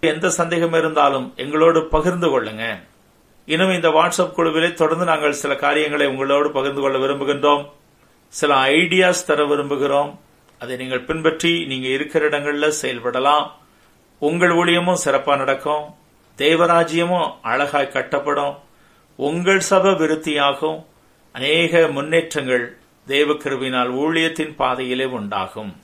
[0.00, 2.82] எந்த சந்தேகம் இருந்தாலும் எங்களோடு பகிர்ந்து கொள்ளுங்க.
[3.46, 7.70] இன்னும் இந்த வாட்ஸ்அப் குழுவிலே தொடர்ந்து நாங்கள் சில காரியங்களை உங்களோடு பகிர்ந்து கொள்ள விரும்புகின்றோம்.
[8.28, 10.18] சில ஐடியாஸ் தர விரும்புகிறோம்.
[10.58, 13.50] அதை நீங்கள் பின்பற்றி நீங்க இருக்கிற இடங்கள்ல செயல்படலாம்.
[14.18, 15.84] உங்கள் ஊழியமும் சிறப்பா நடக்கும்.
[16.38, 18.58] தேவராஜ்யமும் அழகாய் கட்டப்படும்.
[19.16, 20.84] உங்கள் சபை விருத்தியாகும்.
[21.32, 25.76] அநேக முன்னேற்றங்கள் தேவக்கிருவினால் ஊழியத்தின் பாதையிலே உண்டாகும்.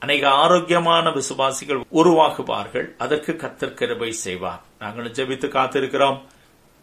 [0.00, 2.96] அநேக ஆரோக்கியமான விசுவாசிகள் உருவாகுவார்கள்.
[2.98, 4.62] அதற்கு கத்தர் கிருபை செய்வார்.
[4.78, 6.20] நாங்களும் ஜெபித்து காத்திருக்கிறோம்.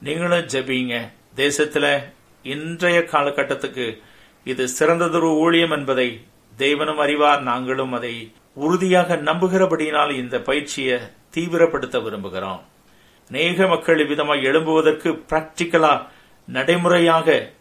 [0.02, 1.12] நீங்களும் ஜெபிங்க.
[1.36, 2.14] தேசத்துல
[2.44, 4.02] இன்றைய காலகட்டத்துக்கு
[4.44, 6.26] இது சிறந்ததொரு ஊழியம் என்பதை
[6.58, 7.42] தேவனும் அறிவார்.
[7.42, 11.00] நாங்களும் அதை உறுதியாக நம்புகிறபடியினால் இந்த பயிற்சியை
[11.36, 12.62] தீவிரப்படுத்த விரும்புகிறோம்.
[13.28, 16.08] அநேக மக்கள் இவ்விதமாக எழும்புவதற்கு பிராக்டிக்கலா
[16.46, 17.52] நடைமுறையாக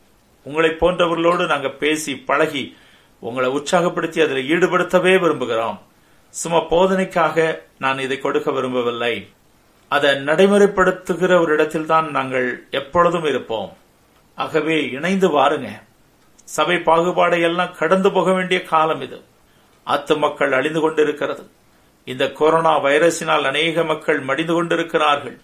[0.43, 2.77] உங்களை போன்றவர்களோடு நாங்கள் பேசி பழகி
[3.21, 5.79] உங்களை உற்சாகப்படுத்தி அதில் ஈடுபடுத்தவே விரும்புகிறோம்.
[6.31, 9.29] சும்மா போதனைக்காக நான் இதை கொடுக்க விரும்பவில்லை.
[9.89, 13.77] அதை நடைமுறைப்படுத்துகிற ஒரு இடத்தில் தான் நாங்கள் எப்பொழுதும் இருப்போம்.
[14.35, 15.69] ஆகவே இணைந்து வாருங்க.
[16.45, 19.19] சபை பாகுபாடை எல்லாம் கடந்து போக வேண்டிய காலம் இது.
[19.87, 21.51] அத்து மக்கள் அழிந்து கொண்டிருக்கிறது.
[22.05, 25.41] இந்த கொரோனா வைரஸினால் அநேக மக்கள் மடிந்து கொண்டிருக்கிறார்கள்.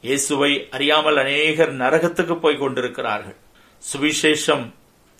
[0.00, 3.36] இயேசுவை அறியாமல் அநேகர் நரகத்துக்கு போய் கொண்டிருக்கிறார்கள்.
[3.92, 4.70] சுவிசேஷம்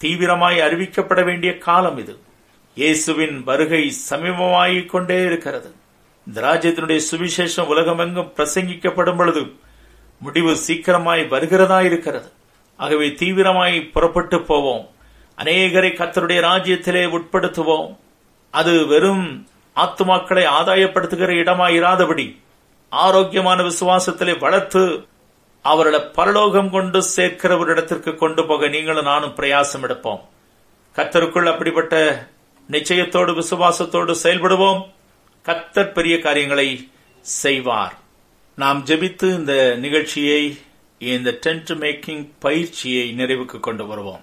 [0.01, 2.19] தீவிரமாய் அறிவிக்கப்பட வேண்டிய காலம் இது.
[2.75, 5.75] இயேசுவின் வருகை சமீபமாகிக் கொண்டே இருக்கிறது.
[6.27, 9.53] இந்த ராஜ்யத்தினுடைய சுவிசேஷம் உலகமெங்கும் பிரசங்கிக்கப்படும் பொழுது
[10.19, 12.31] முடிவு சீக்கிரமாய் வருகிறதா இருக்கிறது.
[12.77, 14.89] ஆகவே தீவிரமாய் புறப்பட்டு போவோம்.
[15.39, 17.97] அநேகரை கத்தருடைய ராஜ்யத்திலே உட்படுத்துவோம்.
[18.51, 22.37] அது வெறும் ஆத்துமாக்களை ஆதாயப்படுத்துகிற இடமாய் இராதபடி
[22.89, 25.07] ஆரோக்கியமான விசுவாசத்திலே வளர்த்து
[25.63, 30.21] அவர்களை பரலோகம் கொண்டு சேர்க்கிற ஒரு இடத்திற்கு கொண்டு போக நீங்களும் நானும் பிரயாசம் எடுப்போம்.
[30.97, 32.27] கத்தருக்குள் அப்படிப்பட்ட
[32.71, 34.87] நிச்சயத்தோடு விசுவாசத்தோடு செயல்படுவோம்.
[35.45, 36.91] கத்தர் பெரிய காரியங்களை
[37.21, 37.99] செய்வார்.
[38.57, 40.59] நாம் ஜெபித்து இந்த நிகழ்ச்சியை
[40.99, 44.21] இந்த டென்ட் மேக்கிங் பயிற்சியை நிறைவுக்கு கொண்டு வருவோம்.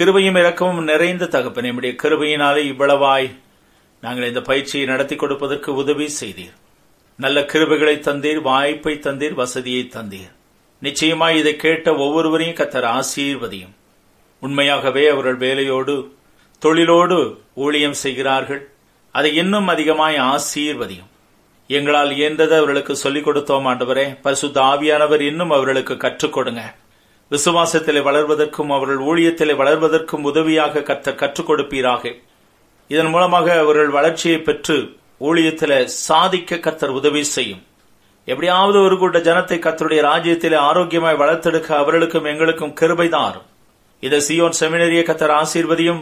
[0.00, 3.36] கிருபையும் இறக்கமும் நிறைந்த தகப்பன் நம்முடைய கிருபையினாலே இவ்வளவாய்
[4.00, 6.56] நாங்கள் இந்த பயிற்சியை நடத்தி கொடுப்பதற்கு உதவி செய்தீர்.
[7.16, 10.34] நல்ல கிருபைகளை தந்தீர் வாய்ப்பை தந்தீர் வசதியை தந்தீர்.
[10.80, 13.74] நிச்சயமாய் இதை கேட்ட ஒவ்வொருவரையும் கத்தர் ஆசீர்வதியும்.
[14.40, 16.10] உண்மையாகவே அவர்கள் வேலையோடு
[16.64, 18.70] தொழிலோடு ஊழியம் செய்கிறார்கள்.
[19.12, 21.06] அதை இன்னும் அதிகமாய் ஆசீர்வதியும்.
[21.68, 24.20] எங்களால் இயன்றதை அவர்களுக்கு சொல்லிக் கொடுத்தோம் ஆண்டவரே.
[24.22, 26.74] பரிசுத்த ஆவியானவர் இன்னும் அவர்களுக்கு கற்றுக் கொடுங்க.
[27.30, 32.22] விசுவாசத்திலே வளர்வதற்கும் அவர்கள் ஊழியத்திலே வளர்வதற்கும் உதவியாக கத்தர் கற்றுக் கொடுப்பீராக.
[32.88, 37.62] இதன் மூலமாக அவர்கள் வளர்ச்சியை பெற்று ஊழியத்தில் சாதிக்க கத்தர் உதவி செய்யும்.
[38.26, 43.36] எப்படியாவது ஒரு கூட்ட ஜனத்தை கத்தருடைய ராஜ்யத்திலே ஆரோக்கியமாய் வளர்த்தெடுக்க அவர்களுக்கும் எங்களுக்கும் கிருபைதான்
[44.00, 46.00] இதை சியோன் செமினரிய கத்தர் ஆசீர்வதியும்.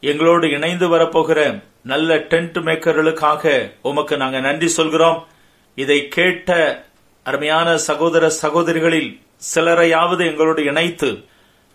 [0.00, 5.26] எங்களோடு இணைந்து வரப்போகிற நல்ல டென்ட் மேக்கர்களுக்காக உமக்கு நாங்க நன்றி சொல்கிறோம்.
[5.74, 6.86] இதை கேட்ட
[7.24, 9.10] அருமையான சகோதர சகோதரிகளில்
[9.54, 11.10] சிலரையாவது எங்களோடு இணைத்து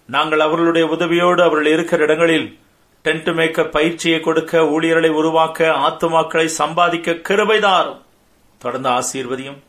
[0.05, 2.47] நாங்கள் அவர்களுடைய உதவியோடு அவர்கள் இருக்கிற இடங்களில்
[3.03, 8.01] டென்ட் மேக்கர் பயிற்சியை கொடுக்க ஊழியர்களை உருவாக்க ஆத்துமாக்களை சம்பாதிக்க கிருபைதாரும்.
[8.57, 9.61] தொடர்ந்து ஆசீர்வதியும்.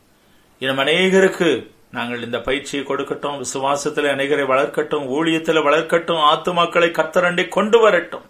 [0.59, 8.21] இன்னும் அநேகருக்கு நாங்கள் இந்த பயிற்சியை கொடுக்கட்டும் விசுவாசத்தில் அநேகரை வளர்க்கட்டும் ஊழியத்தில் வளர்க்கட்டும் ஆத்துமாக்களை கத்தரண்டி கொண்டு வரட்டும்.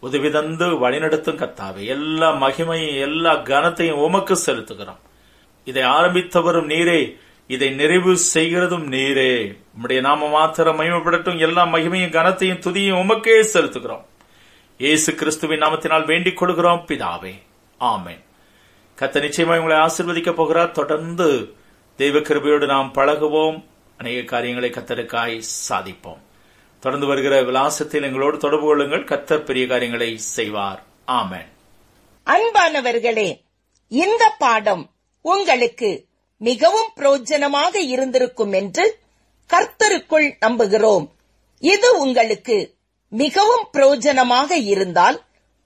[0.00, 1.86] உதவி தந்து வழிநடத்தும் கத்தாவே.
[1.86, 4.96] எல்லா மகிமையும் எல்லா கனத்தையும் உமக்கு செலுத்துகிறோம்.
[5.64, 9.58] இதை ஆரம்பித்தவரும் நீரே இதை நிறைவு செய்கிறதும் நீரே.
[9.78, 11.40] உம்முடைய நாம மாத்திரம் மகிமைப்படட்டும்.
[11.40, 14.04] எல்லா மகிமையும் கனத்தையும் துதியும் உமக்கே செலுத்துகிறோம்.
[14.78, 16.84] இயேசு கிறிஸ்துவின் நாமத்தினால் வேண்டிக் கொள்கிறோம்.
[16.88, 17.42] பிதாவே.
[17.80, 18.24] ஆமேன்.
[18.98, 20.70] கத்த நிச்சயமா உங்களை ஆசிர்வதிக்கப் போகிறார்.
[20.70, 21.54] தொடர்ந்து
[21.96, 23.64] தெய்வ கிருபையோடு நாம் பழகுவோம்.
[23.98, 26.18] அநேக காரியங்களை கத்தருக்காய் சாதிப்போம்.
[26.80, 29.04] தொடர்ந்து வருகிற விலாசத்தில் எங்களோடு தொடர்பு கொள்ளுங்கள்.
[29.04, 30.82] கத்தர் பெரிய காரியங்களை செய்வார்.
[31.06, 31.46] ஆமன்.
[32.26, 33.40] அன்பானவர்களே
[33.88, 34.90] இந்த பாடம்
[35.20, 36.04] உங்களுக்கு
[36.38, 38.98] மிகவும் பிரயோஜனமாக இருந்திருக்கும் என்று
[39.52, 41.08] கர்த்தருக்குள் நம்புகிறோம்.
[41.58, 42.74] இது உங்களுக்கு
[43.08, 45.22] மிகவும் பிரயோஜனமாக இருந்தால்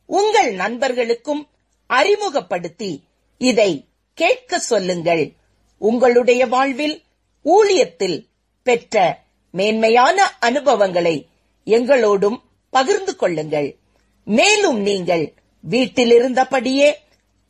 [0.07, 1.49] உங்கள் நண்பர்களுக்கும்
[1.87, 3.05] அறிமுகப்படுத்தி
[3.39, 5.33] இதை கேட்க சொல்லுங்கள்.
[5.79, 7.03] உங்களுடைய வாழ்வில்
[7.45, 8.26] ஊழியத்தில்
[8.62, 11.26] பெற்ற மேன்மையான அனுபவங்களை
[11.66, 13.76] எங்களோடும் பகிர்ந்து கொள்ளுங்கள்.
[14.24, 15.35] மேலும் நீங்கள்
[15.70, 16.95] வீட்டிலிருந்தபடியே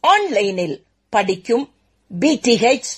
[0.00, 1.72] ஆன்லைனில் படிக்கும்
[2.20, 2.90] பிடிஹெச்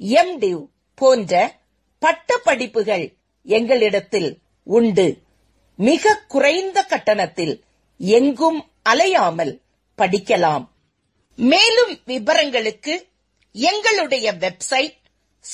[0.00, 1.56] எம்டியூ போன்ற
[1.98, 3.12] பட்ட படிப்புகள்
[3.46, 5.18] எங்களிடத்தில் உண்டு.
[5.76, 7.64] மிக குறைந்த கட்டணத்தில்
[7.98, 9.60] எங்கும் அலையாமல்
[9.98, 10.68] படிக்கலாம்.
[11.36, 13.06] மேலும் விவரங்களுக்கு
[13.54, 14.94] எங்களுடைய website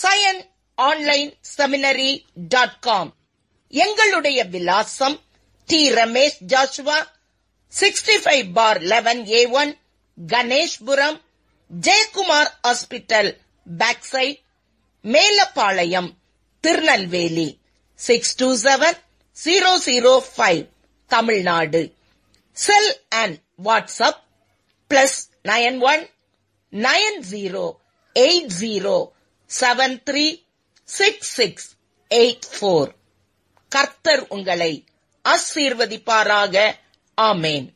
[0.03, 0.43] Zion
[0.75, 3.17] online seminary dot com
[3.73, 5.21] எங்களுடைய விலாசம்
[5.65, 7.07] T Ramesh Joshua
[7.81, 9.79] sixty five bar eleven A one
[10.31, 11.19] Ganeshpuram
[11.71, 13.37] Jayakumar hospital
[13.79, 14.41] back side
[15.05, 16.17] Melapalayam
[16.61, 17.59] Tirunelveli
[17.95, 18.99] six two seven
[19.45, 20.63] zero zero five
[21.07, 21.95] Tamil Nadu.
[22.53, 24.21] Cell and WhatsApp
[24.91, 26.11] plus nine one
[26.73, 27.78] nine zero
[28.19, 28.97] eight zero
[29.61, 30.27] seven three
[30.85, 31.69] six six
[32.15, 32.91] eight four
[33.69, 34.85] கர்த்தர் உங்களை
[35.25, 36.57] ஆசீர்வதிப்பாராக.
[37.21, 37.67] ஆமேன்.